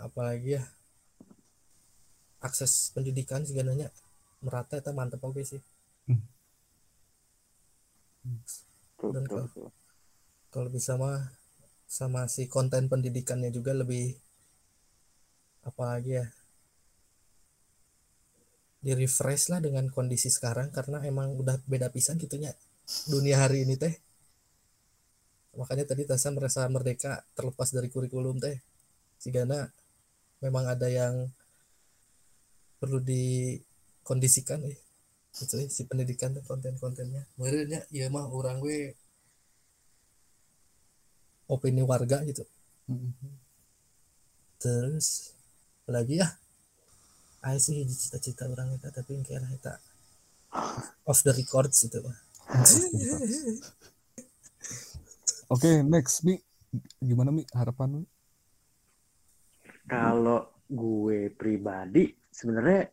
[0.02, 0.66] apa lagi ya
[2.46, 3.88] akses pendidikan segalanya
[4.44, 5.60] merata itu mantep oke sih.
[8.96, 9.72] Betul, Dan betul, kalau-
[10.52, 11.18] kalau bisa mah
[11.98, 14.04] sama si konten pendidikannya juga lebih
[15.68, 16.24] apa lagi ya?
[18.84, 22.50] Di refresh lah dengan kondisi sekarang karena emang udah beda pisan gitunya
[23.12, 23.94] dunia hari ini teh.
[25.60, 28.56] Makanya tadi Tasa merasa merdeka terlepas dari kurikulum teh.
[29.22, 29.60] Sigana
[30.44, 31.14] memang ada yang
[32.78, 34.78] perlu dikondisikan ya
[35.38, 37.22] itu ya, si pendidikan teh konten-kontennya.
[37.38, 38.94] Merenya iya mah orang we
[41.46, 42.44] opini warga gitu.
[42.88, 43.12] Mm.
[44.58, 45.36] terus
[45.86, 46.28] lagi ya?
[47.44, 49.70] Ayo sih hiji cita-cita orang itu tapi lah itu
[51.06, 52.18] off the records itu mah.
[55.54, 56.42] Oke, next Mi.
[57.00, 58.04] Gimana mi harapan Mi?
[59.88, 62.86] Kalau gue pribadi sebenarnya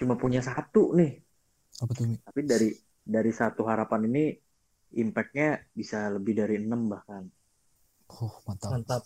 [0.00, 1.12] cuma punya satu nih,
[1.84, 2.70] apa tuh mi tapi dari
[3.04, 4.24] dari satu harapan ini
[4.96, 7.24] impactnya bisa lebih dari enam bahkan.
[8.08, 9.02] oh mantap Mantap.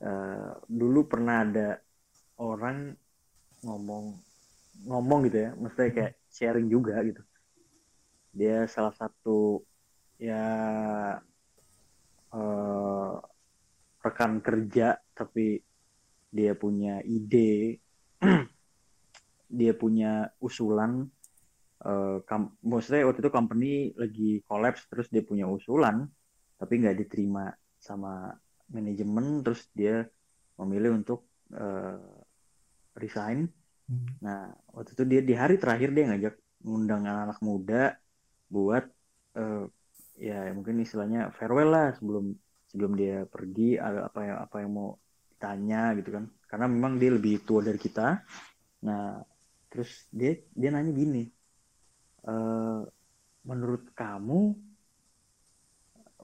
[0.00, 1.68] Eh, dulu pernah ada
[2.40, 2.96] orang
[3.64, 4.04] ngomong
[4.88, 7.22] ngomong gitu ya, maksudnya kayak sharing juga gitu.
[8.34, 9.60] Dia salah satu
[10.18, 10.42] ya
[12.32, 13.12] eh,
[14.04, 15.60] rekan kerja tapi
[16.34, 17.78] dia punya ide,
[19.60, 20.92] dia punya usulan.
[21.84, 25.96] eh, kam- maksudnya waktu itu company lagi collapse terus dia punya usulan
[26.60, 28.32] tapi nggak diterima sama
[28.72, 30.08] manajemen terus dia
[30.60, 31.20] memilih untuk
[31.52, 31.98] eh,
[33.02, 33.38] resign.
[33.90, 34.08] Hmm.
[34.24, 34.40] Nah,
[34.72, 36.34] waktu itu dia di hari terakhir dia ngajak
[36.64, 37.82] ngundang anak-anak muda
[38.48, 38.84] buat
[39.36, 39.64] eh,
[40.16, 42.32] ya mungkin istilahnya farewell lah sebelum
[42.70, 44.88] sebelum dia pergi ada apa yang apa yang mau
[45.34, 46.24] ditanya gitu kan.
[46.48, 48.22] Karena memang dia lebih tua dari kita.
[48.86, 49.20] Nah,
[49.74, 51.26] terus dia dia nanya gini.
[52.30, 52.80] eh,
[53.48, 54.54] menurut kamu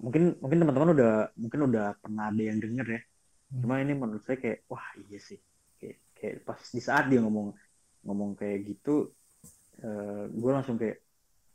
[0.04, 3.00] mungkin mungkin teman-teman udah mungkin udah pernah ada yang denger ya.
[3.50, 3.60] Hmm.
[3.62, 5.38] Cuma ini menurut saya kayak wah iya sih.
[5.82, 7.52] Kayak, kayak pas di saat dia ngomong
[8.06, 9.10] ngomong kayak gitu
[10.42, 11.00] gue langsung kayak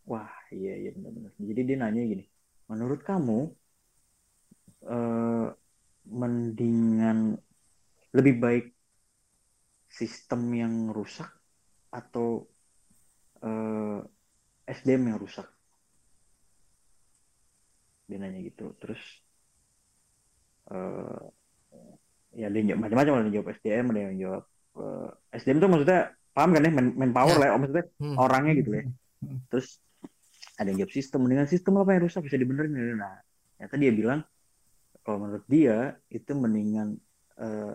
[0.09, 1.31] wah iya iya benar-benar.
[1.37, 2.25] Jadi dia nanya gini,
[2.69, 3.53] menurut kamu
[4.85, 5.47] eh,
[6.05, 7.37] mendingan
[8.15, 8.65] lebih baik
[9.89, 11.34] sistem yang rusak
[11.95, 12.43] atau
[13.39, 13.99] eh,
[14.67, 15.47] SDM yang rusak?
[18.05, 18.75] Dia nanya gitu.
[18.77, 19.01] Terus
[20.65, 21.21] eh
[22.35, 24.43] ya dia jawab macam-macam ada yang jawab SDM ada yang jawab
[24.81, 25.99] eh, SDM tuh maksudnya
[26.35, 27.39] paham kan ya man, manpower Ya.
[27.39, 28.15] lah ya maksudnya Hmm.
[28.19, 28.83] orangnya gitu ya
[29.23, 29.39] Hmm.
[29.47, 29.79] terus
[30.59, 33.15] ada yang jawab sistem dengan sistem apa yang rusak bisa dibenerin nah
[33.55, 34.19] ternyata dia bilang
[35.05, 36.99] kalau menurut dia itu mendingan
[37.39, 37.73] eh,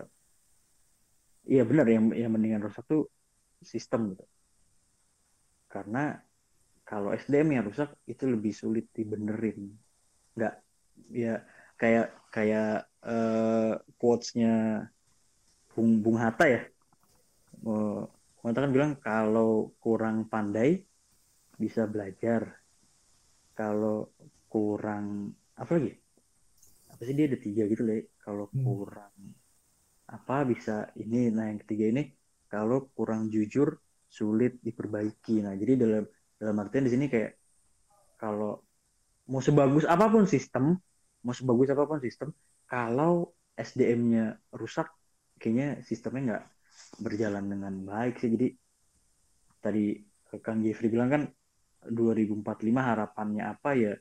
[1.49, 3.09] iya benar yang yang mendingan rusak tuh
[3.73, 4.23] sistem gitu.
[5.73, 5.99] Karena
[6.89, 9.59] kalau SDM yang rusak itu lebih sulit dibenerin.
[10.35, 10.53] Nggak
[11.23, 11.33] ya
[11.81, 12.05] kayak
[12.35, 12.65] kayak
[13.07, 14.49] eh, quotes-nya
[15.75, 16.61] Bung Bung Hatta ya.
[17.63, 19.51] Bung Hatta kan bilang kalau
[19.83, 20.69] kurang pandai
[21.61, 22.41] bisa belajar.
[23.59, 23.97] Kalau
[24.51, 25.05] kurang
[25.61, 25.91] apa lagi?
[26.93, 28.63] Apa sih dia ada tiga gitu loh kalau Hmm.
[28.63, 29.13] kurang
[30.15, 31.17] apa bisa ini.
[31.35, 32.01] Nah yang ketiga ini
[32.51, 33.79] kalau kurang jujur
[34.11, 35.39] sulit diperbaiki.
[35.39, 36.03] Nah jadi dalam
[36.35, 37.39] dalam artian di sini kayak
[38.19, 38.59] kalau
[39.31, 40.75] mau sebagus apa pun sistem
[41.23, 42.35] mau sebagus apa pun sistem
[42.67, 44.91] kalau SDM-nya rusak
[45.39, 46.45] kayaknya sistemnya nggak
[46.99, 48.29] berjalan dengan baik sih.
[48.35, 48.47] Jadi
[49.63, 49.95] tadi
[50.43, 51.23] Kang Jeffrey bilang kan
[51.87, 52.43] 2045
[52.77, 53.93] harapannya apa ya?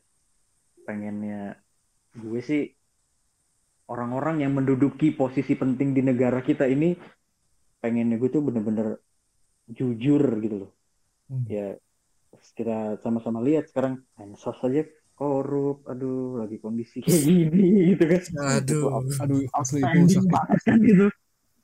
[0.82, 1.54] Pengennya
[2.18, 2.66] gue sih
[3.90, 6.94] orang-orang yang menduduki posisi penting di negara kita ini
[7.82, 8.86] pengennya gue tuh bener-bener
[9.78, 10.70] jujur gitu loh
[11.30, 11.46] Hmm.
[11.56, 11.78] ya
[12.58, 14.82] kita sama-sama lihat sekarang mensos aja
[15.18, 17.64] korup aduh lagi kondisi kayak gini
[17.94, 18.22] gitu kan
[18.56, 18.86] Aduh.
[19.22, 21.06] aduh asli itu sakit banget kan gitu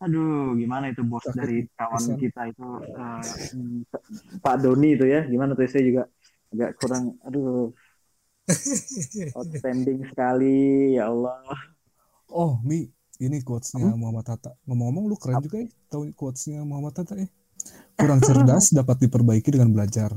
[0.04, 2.20] aduh gimana itu bos Sakit dari kawan pisan.
[2.20, 2.62] kita itu
[3.54, 3.80] hmm,
[4.44, 6.02] Pak Doni itu ya gimana tuh saya juga
[6.52, 7.72] agak kurang aduh
[9.38, 10.54] outstanding sekali
[10.98, 11.42] ya Allah
[12.30, 13.96] oh mi ini quotesnya Apa?
[13.96, 14.52] Muhammad Hatta.
[14.68, 17.28] Ngomong-ngomong lu keren juga ya tahu quotesnya Muhammad Hatta ya
[17.96, 20.12] kurang cerdas dapat diperbaiki dengan belajar.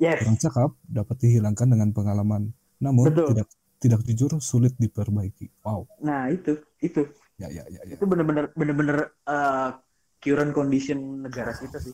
[0.00, 0.24] Yes.
[0.24, 2.50] Kurang cakap dapat dihilangkan dengan pengalaman.
[2.80, 3.36] Namun Betul.
[3.36, 3.48] tidak
[3.80, 5.52] tidak jujur sulit diperbaiki.
[5.64, 5.84] Wow.
[6.00, 7.04] Nah itu itu.
[7.36, 7.94] Ya ya ya ya.
[7.96, 9.70] Itu bener-bener bener-bener eh,
[10.20, 11.92] current condition negara kita sih.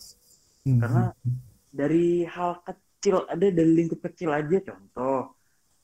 [0.66, 1.38] Hmm, karena- hmm,
[1.70, 5.34] dari hal kecil ada dari lingkup kecil aja contoh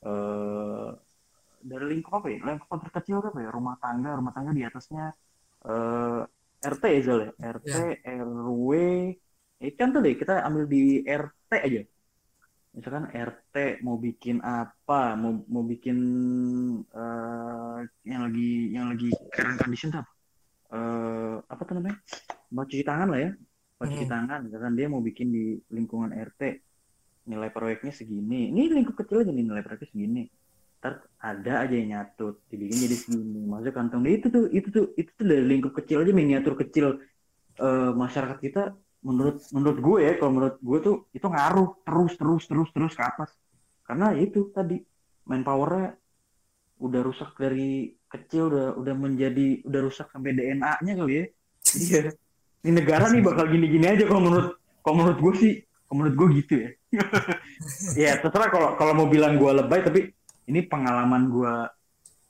[0.03, 0.89] eh
[1.69, 2.37] dari lingkup apa ya?
[2.47, 3.49] Lingkup terkecil apa ya?
[3.57, 5.03] Rumah tangga rumah tangga di atasnya
[5.69, 6.21] eh
[6.73, 7.31] RT ya Zal ya?
[7.55, 7.73] RT
[8.27, 8.69] RW
[9.63, 10.81] eh contoh deh kita ambil di
[11.21, 11.81] RT aja.
[12.75, 13.55] Misalkan RT
[13.85, 14.93] mau bikin apa?
[15.21, 15.97] Mau mau bikin
[16.97, 17.77] eh
[18.11, 18.41] yang lagi
[18.75, 20.11] yang lagi current condition tuh apa?
[20.75, 21.97] Eh, apa tuh namanya?
[22.55, 23.31] Mau cuci tangan lah ya.
[23.77, 24.13] Mau cuci Hmm.
[24.13, 24.39] tangan.
[24.45, 25.43] Misalkan dia mau bikin di
[25.75, 26.41] lingkungan RT
[27.31, 28.35] nilai proyeknya segini.
[28.51, 30.21] Ini lingkup kecil aja nih nilai proyeknya segini
[30.83, 33.47] ntar ada aja yang nyatut dibikin jadi segini.
[33.47, 36.99] Maksudnya kantong itu tuh itu tuh itu tuh dari lingkup kecil aja miniatur kecil.
[37.55, 42.43] Eh, masyarakat kita menurut menurut gue ya kalau menurut gue tuh itu ngaruh terus terus
[42.51, 43.31] terus terus ke atas.
[43.87, 44.83] Karena itu tadi
[45.23, 45.95] manpowernya
[46.83, 51.25] udah rusak dari kecil udah udah menjadi udah rusak sampai DNA-nya kali ya.
[51.79, 51.99] Iya
[52.63, 54.47] ini negara nih bakal gini-gini aja kalau menurut
[54.83, 55.53] kalau menurut gue sih
[55.87, 56.69] kalau menurut gue gitu ya.
[58.07, 60.11] Ya terserah kalau kalau mau bilang gue lebay tapi
[60.47, 61.55] ini pengalaman gue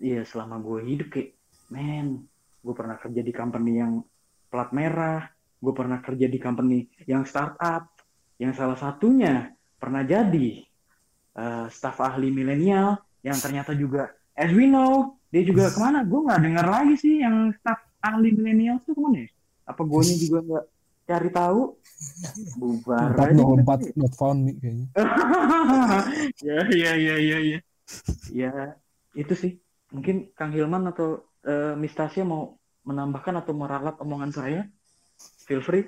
[0.03, 1.33] iya selama gue hidup kayak
[1.73, 2.27] men
[2.63, 4.03] gue pernah kerja di company yang
[4.49, 5.25] plat merah
[5.63, 7.89] gue pernah kerja di company yang startup
[8.37, 10.63] yang salah satunya pernah jadi
[11.37, 16.05] uh, staf ahli milenial yang ternyata juga as we know dia juga ke mana?
[16.05, 19.29] Gue nggak dengar lagi sih yang staf ahli milenial tuh ke mana ya?
[19.65, 20.65] Apa gue juga nggak
[21.03, 21.61] cari tahu?
[22.61, 23.33] Bubar aja.
[23.33, 24.87] 404 not found nih kayaknya.
[26.43, 27.59] Ya ya ya ya ya
[28.31, 28.77] ya
[29.13, 29.53] itu sih.
[29.93, 34.61] Mungkin Kang Hilman atau uh, Miss Tasya mau menambahkan atau meralat omongan saya?
[35.45, 35.85] Feel free.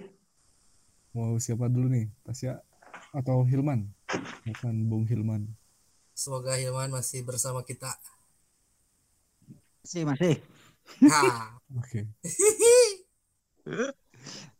[1.17, 2.05] Mau siapa dulu nih?
[2.21, 2.61] Tasya
[3.15, 3.89] atau Hilman?
[4.45, 5.49] Bukan Bung Hilman.
[6.13, 7.89] Semoga Hilman masih bersama kita.
[9.81, 10.35] Masih masih.
[11.75, 12.05] Oke.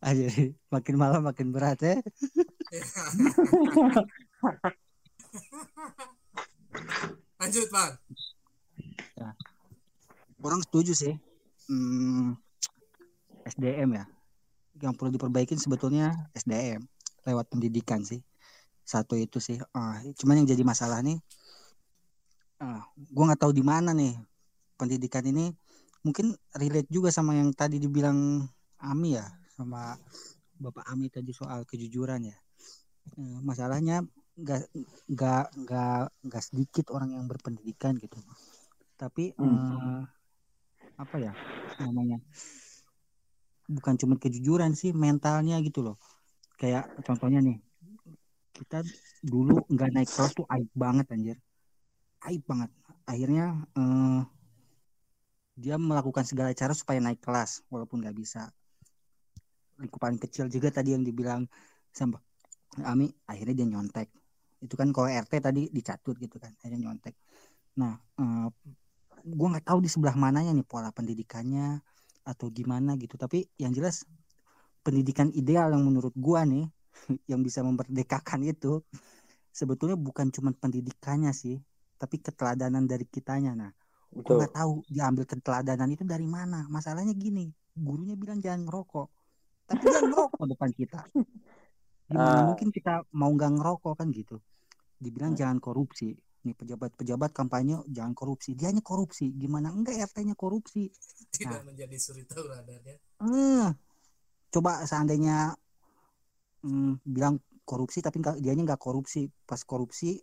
[0.02, 0.26] Aja
[0.74, 1.98] makin malam makin berat ya
[7.42, 7.92] lanjut bang.
[9.16, 9.32] Ya.
[10.46, 11.14] orang setuju sih
[11.72, 12.38] hmm,
[13.48, 14.06] SDM ya.
[14.80, 16.84] Yang perlu diperbaikin sebetulnya SDM
[17.26, 18.22] lewat pendidikan sih.
[18.86, 19.58] Satu itu sih.
[19.74, 21.18] Uh, cuman yang jadi masalah nih
[22.62, 24.14] uh, gue nggak tahu di mana nih
[24.76, 25.52] pendidikan ini.
[26.06, 28.46] Mungkin relate juga sama yang tadi dibilang
[28.78, 29.26] Ami ya
[29.58, 29.98] sama
[30.62, 32.38] Bapak Ami tadi soal kejujuran ya.
[33.18, 34.06] Eh, masalahnya
[34.36, 34.62] nggak
[35.08, 38.20] nggak nggak nggak sedikit orang yang berpendidikan gitu.
[39.00, 39.48] Tapi hmm.
[39.48, 40.04] eh,
[41.00, 41.34] apa ya
[41.80, 42.20] namanya?
[43.66, 45.98] Bukan cuma kejujuran sih, mentalnya gitu loh.
[46.60, 47.58] Kayak contohnya nih,
[48.54, 48.84] kita
[49.26, 51.38] dulu nggak naik kelas tuh aib banget anjir.
[52.28, 52.72] Aib banget.
[53.08, 54.22] Akhirnya eh,
[55.56, 58.52] dia melakukan segala cara supaya naik kelas walaupun nggak bisa
[59.80, 61.48] lingkup kecil juga tadi yang dibilang
[61.92, 62.20] sama
[62.84, 64.12] Ami akhirnya dia nyontek
[64.66, 67.16] itu kan kalau RT tadi dicatur gitu kan akhirnya nyontek.
[67.78, 68.48] Nah eh,
[69.26, 71.80] gue nggak tahu di sebelah mananya nih pola pendidikannya
[72.26, 73.16] atau gimana gitu.
[73.16, 74.06] Tapi yang jelas
[74.86, 76.66] pendidikan ideal yang menurut gue nih
[77.32, 78.82] yang bisa memerdekakan itu
[79.50, 81.58] sebetulnya bukan cuma pendidikannya sih
[82.02, 83.54] tapi keteladanan dari kitanya.
[83.54, 83.72] Nah
[84.12, 86.66] gue nggak tahu diambil keteladanan itu dari mana.
[86.68, 89.08] Masalahnya gini gurunya bilang jangan ngerokok
[89.66, 91.00] tapi dia ngerokok depan kita.
[92.06, 94.38] Gimana uh, mungkin kita mau nggak ngerokok kan gitu
[95.00, 96.16] dibilang uh, jangan korupsi.
[96.46, 98.54] Nih pejabat-pejabat kampanye jangan korupsi.
[98.54, 99.34] Dia hanya korupsi.
[99.34, 99.74] Gimana?
[99.74, 100.90] Enggak RT-nya korupsi.
[101.36, 103.68] Tidak nah, menjadi suri tauladannya eh,
[104.54, 105.58] coba seandainya
[106.64, 109.26] mm, bilang korupsi tapi enggak dianya nggak korupsi.
[109.44, 110.22] Pas korupsi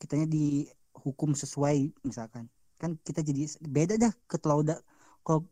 [0.00, 2.50] kitanya dihukum sesuai misalkan.
[2.80, 4.80] Kan kita jadi beda dah ketelaudan
[5.22, 5.46] kalau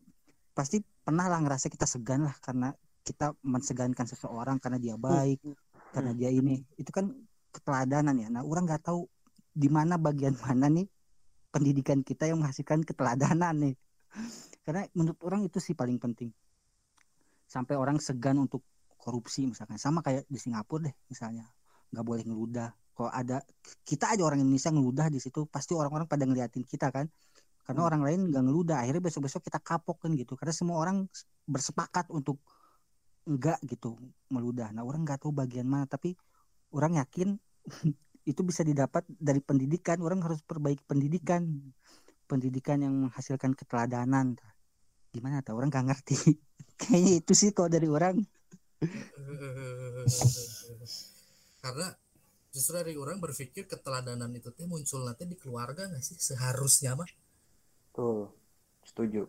[0.51, 2.75] pasti pernah lah ngerasa kita segan lah karena
[3.07, 5.55] kita mensegankan seseorang karena dia baik hmm.
[5.95, 6.59] karena dia ini.
[6.75, 7.09] Itu kan
[7.49, 8.27] keteladanan ya.
[8.31, 9.05] Nah orang nggak tahu
[9.53, 10.87] di mana bagian mana nih
[11.49, 13.75] pendidikan kita yang menghasilkan keteladanan nih.
[14.65, 16.29] Karena menurut orang itu sih paling penting.
[17.49, 18.61] Sampai orang segan untuk
[18.97, 19.81] korupsi misalkan.
[19.81, 21.45] Sama kayak di Singapura deh misalnya.
[21.89, 22.69] Nggak boleh ngeludah.
[22.93, 23.41] Kalau ada
[23.87, 27.09] kita aja orang Indonesia ngeludah di situ pasti orang-orang pada ngeliatin kita kan.
[27.65, 27.89] Karena hmm.
[27.89, 28.77] orang lain nggak ngeludah.
[28.85, 30.37] Akhirnya besok-besok kita kapok kan gitu.
[30.37, 31.09] Karena semua orang
[31.49, 32.37] bersepakat untuk
[33.25, 33.97] enggak gitu
[34.29, 34.69] meludah.
[34.69, 35.89] Nah orang nggak tahu bagian mana.
[35.89, 36.13] Tapi
[36.73, 37.37] orang yakin
[38.31, 39.97] itu bisa didapat dari pendidikan.
[40.05, 41.73] Orang harus perbaiki pendidikan,
[42.29, 44.37] pendidikan yang menghasilkan keteladanan.
[45.09, 46.37] Gimana tuh orang nggak ngerti.
[46.79, 48.21] Kayaknya itu sih kalau dari orang.
[51.63, 51.87] Karena
[52.49, 57.09] justru dari orang berpikir keteladanan itu teh muncul nanti di keluarga nggak sih seharusnya mah.
[57.91, 58.31] Tuh,
[58.85, 59.27] setuju.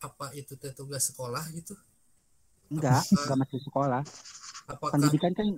[0.00, 1.74] Apa itu teh tugas sekolah gitu?
[2.72, 4.02] Enggak, enggak masih sekolah.
[4.68, 4.92] Apakah...
[4.96, 5.48] Pendidikan kan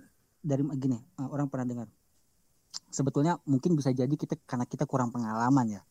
[0.41, 1.89] dari gini, eh, orang pernah dengar.
[2.91, 5.83] Sebetulnya mungkin bisa jadi kita karena kita kurang pengalaman ya.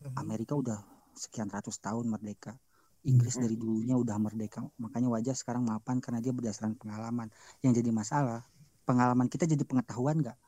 [0.00, 0.16] Mhm.
[0.16, 0.78] Amerika udah
[1.12, 2.56] sekian ratus tahun merdeka.
[3.00, 4.60] Inggris dari dulunya udah merdeka.
[4.76, 7.32] Makanya wajar sekarang mapan karena dia berdasarkan pengalaman.
[7.64, 8.44] Yang jadi masalah,
[8.84, 10.38] pengalaman kita jadi pengetahuan enggak?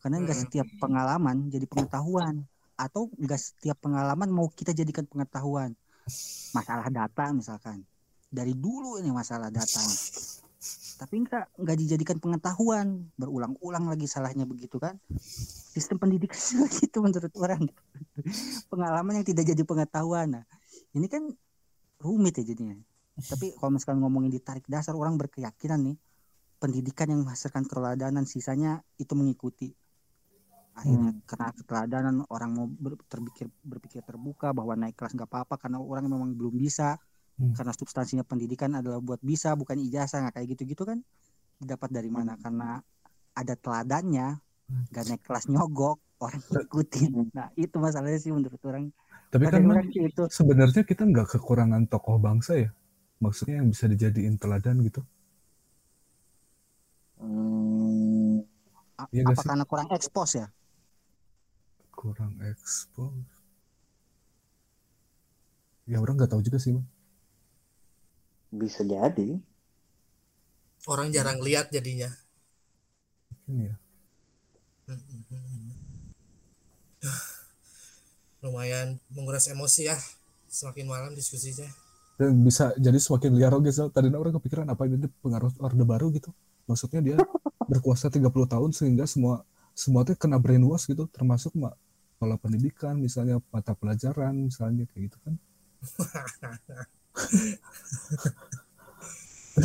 [0.00, 0.44] Karena enggak mhm.
[0.48, 2.48] setiap pengalaman jadi pengetahuan.
[2.80, 5.76] Atau enggak setiap pengalaman mau kita jadikan pengetahuan.
[6.56, 7.84] Masalah data misalkan
[8.30, 9.98] dari dulu ini masalah datanya
[11.00, 13.08] tapi enggak enggak dijadikan pengetahuan.
[13.16, 15.00] Berulang-ulang lagi salahnya begitu kan.
[15.72, 16.36] Sistem pendidikan
[16.86, 17.64] itu menurut orang.
[18.68, 20.36] Pengalaman yang tidak jadi pengetahuan.
[20.36, 20.44] Nah
[20.92, 21.24] ini kan
[22.04, 22.76] rumit ya jadinya.
[23.16, 25.96] Tapi kalau misalkan ngomongin ditarik dasar orang berkeyakinan nih
[26.60, 29.72] pendidikan yang menghasilkan keteladanan sisanya itu mengikuti.
[30.76, 31.24] Akhirnya hmm.
[31.24, 36.12] karena keteladanan orang mau ber, terpikir berpikir terbuka bahwa naik kelas nggak apa-apa karena orang
[36.12, 37.00] memang belum bisa
[37.40, 37.56] hmm.
[37.56, 41.00] karena substansinya pendidikan adalah buat bisa bukan ijazah nggak kayak gitu-gitu kan
[41.56, 42.42] dapat dari mana hmm.
[42.44, 42.68] karena
[43.32, 44.36] ada teladannya
[44.68, 44.84] hmm.
[44.92, 48.92] gak naik kelas nyogok orang ikutin nah itu masalahnya sih menurut orang
[49.30, 50.26] Tapi kan bilang gitu.
[50.26, 52.70] sebenarnya kita nggak kekurangan tokoh bangsa ya.
[53.22, 55.06] Maksudnya yang bisa dijadiin teladan gitu.
[57.22, 58.42] Hmm,
[58.98, 60.50] A- nggak Apa karena kurang ekspos ya?
[61.94, 63.22] Kurang ekspos.
[65.86, 66.86] Ya orang nggak tahu juga sih, Bang.
[68.50, 69.38] Bisa jadi.
[70.86, 72.10] Orang jarang lihat jadinya.
[73.46, 73.74] Mungkin ya.
[78.42, 79.96] Lumayan menguras emosi ya.
[80.50, 81.68] Semakin malam diskusinya.
[82.18, 83.70] Dan bisa jadi semakin liar oke.
[83.70, 86.34] Tadi orang kepikiran apa ini pengaruh orde baru gitu.
[86.66, 87.16] Maksudnya dia
[87.70, 91.78] berkuasa 30 tahun sehingga semua semua tuh kena brainwash gitu termasuk mak
[92.20, 95.34] pola pendidikan misalnya mata pelajaran misalnya kayak gitu kan.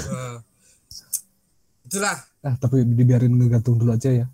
[0.06, 0.38] Wah.
[1.86, 4.26] Itulah Ah, tapi dibiarin ngegantung dulu aja ya.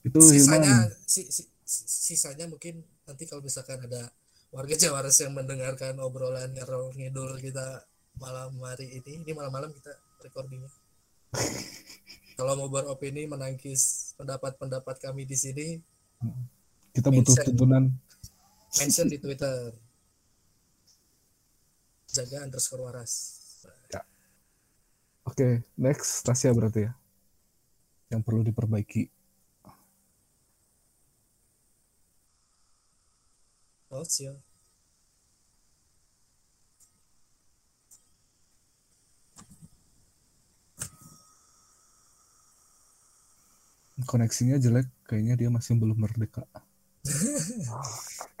[0.00, 4.06] Itu sisanya si, si- si- sisanya mungkin nanti kalau misalkan ada
[4.48, 7.82] warga Jawares yang mendengarkan obrolan ngerol ngidul kita
[8.14, 10.70] malam hari ini ini malam-malam kita recordingnya
[12.34, 15.66] kalau mau beropini menangkis pendapat-pendapat kami di sini
[16.94, 17.90] Kita butuh tuntunan.
[18.72, 19.74] mention di Twitter
[22.14, 23.12] jaga underscore waras
[25.24, 26.92] Oke, next Tasya berarti ya.
[28.12, 29.08] Yang perlu diperbaiki.
[33.94, 34.34] oh siap
[44.04, 46.44] Koneksinya jelek, kayaknya dia masih belum merdeka.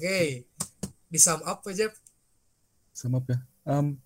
[0.00, 0.48] oke
[1.12, 1.92] di sum up aja
[2.96, 3.36] Sama ya.
[3.68, 4.00] Em,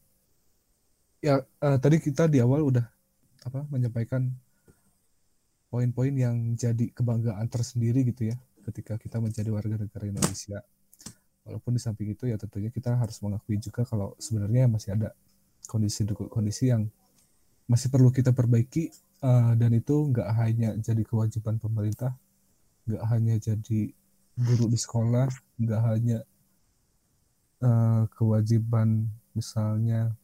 [1.22, 2.82] ya eh, tadi kita di awal udah
[3.46, 4.26] apa menyampaikan
[5.70, 8.36] poin-poin yang jadi kebanggaan tersendiri gitu ya
[8.66, 10.58] ketika kita menjadi warga negara Indonesia.
[11.46, 15.14] Walaupun di samping itu ya tentunya kita harus mengakui juga kalau sebenarnya masih ada
[15.70, 16.90] kondisi-kondisi yang
[17.70, 18.90] masih perlu kita perbaiki
[19.22, 22.18] eh, dan itu nggak hanya jadi kewajiban pemerintah,
[22.90, 23.94] nggak hanya jadi
[24.38, 25.30] guru di sekolah,
[25.60, 26.18] nggak hanya
[27.62, 30.14] eh, kewajiban misalnya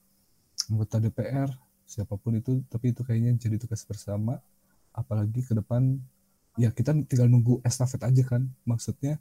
[0.71, 1.51] anggota DPR
[1.91, 4.39] siapa pun itu tapi itu kayaknya jadi tugas bersama.
[4.95, 5.99] Apalagi ke depan
[6.59, 8.47] ya kita tinggal nunggu estafet aja kan.
[8.63, 9.19] Maksudnya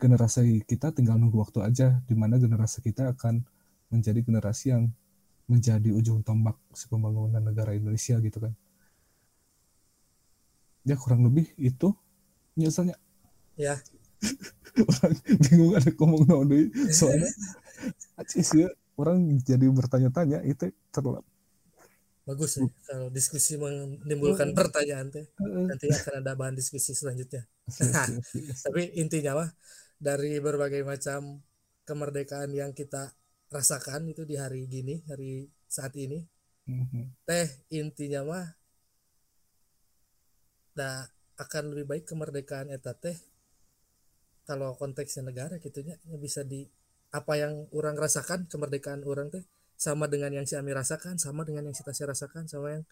[0.00, 3.44] generasi kita tinggal nunggu waktu aja di mana generasi kita akan
[3.92, 4.84] menjadi generasi yang
[5.44, 8.52] menjadi ujung tombak si pembangunan negara Indonesia gitu kan.
[10.88, 11.92] Ya kurang lebih itu
[12.56, 12.96] misalnya.
[13.60, 13.78] Ya
[14.90, 15.14] orang
[15.46, 17.30] bingung ada ngomong naon deui soalnya
[18.18, 18.68] acis ya
[18.98, 21.22] orang jadi bertanya-tanya itu terlalu
[22.24, 27.44] bagus ya kalau diskusi menimbulkan pertanyaan teh nanti akan ada bahan diskusi selanjutnya.
[28.64, 29.50] Tapi intinya mah
[30.00, 31.44] dari berbagai macam
[31.84, 33.12] kemerdekaan yang kita
[33.52, 36.24] rasakan itu di hari gini hari saat ini
[37.28, 38.46] teh intinya mah
[40.72, 41.04] dah
[41.36, 43.14] akan lebih baik kemerdekaan eta teh
[44.48, 46.64] kalau konteksnya negara gitunya ya bisa di
[47.14, 51.68] apa yang orang rasakan kemerdekaan orang teh sama dengan yang si Ami rasakan sama dengan
[51.70, 52.82] yang si Tasya rasakan sama yang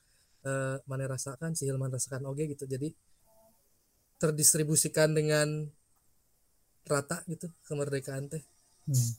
[0.49, 2.89] eh, Mane rasakan si Hilman rasakan oke gitu jadi
[4.23, 5.49] terdistribusikan dengan
[6.87, 8.43] rata gitu kemerdekaan teh
[8.83, 9.15] Hmm.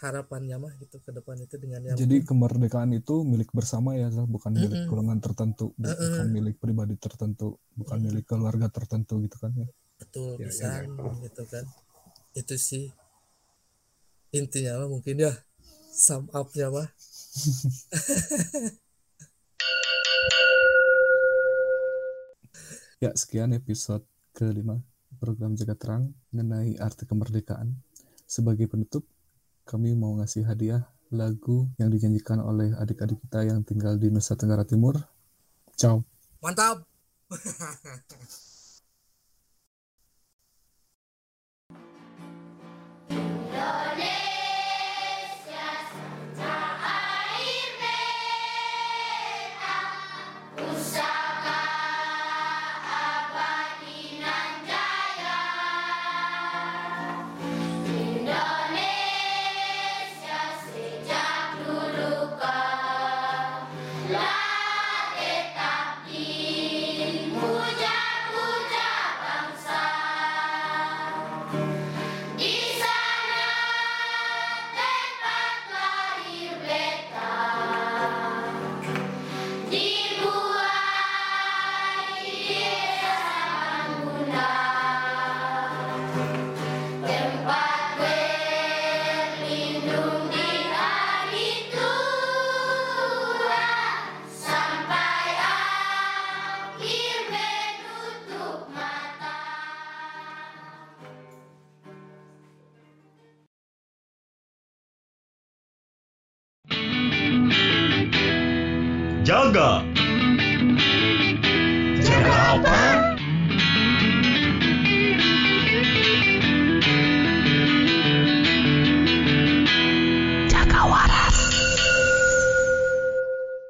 [0.00, 4.56] harapannya mah gitu ke depan itu dengan yang Jadi kemerdekaan itu milik bersama ya, bukan
[4.56, 4.88] milik Mm-mm.
[4.88, 6.00] golongan tertentu, bu- Mm-mm.
[6.00, 8.04] bukan milik pribadi tertentu, bukan Mm.
[8.08, 9.68] milik keluarga tertentu gitu kan ya.
[10.00, 11.12] Betul Ya, ya, bisa ya.
[11.28, 11.64] gitu kan
[12.32, 12.84] itu sih
[14.32, 15.32] intinya mah mungkin ya
[15.92, 16.88] sum up-nya mah
[23.00, 24.04] Ya, sekian episode
[24.36, 24.76] kelima
[25.16, 27.80] program Jaga Terang mengenai arti kemerdekaan.
[28.28, 29.08] Sebagai penutup,
[29.64, 34.68] kami mau ngasih hadiah lagu yang dinyanyikan oleh adik-adik kita yang tinggal di Nusa Tenggara
[34.68, 35.00] Timur.
[35.80, 36.04] Ciao.
[36.40, 36.84] mantap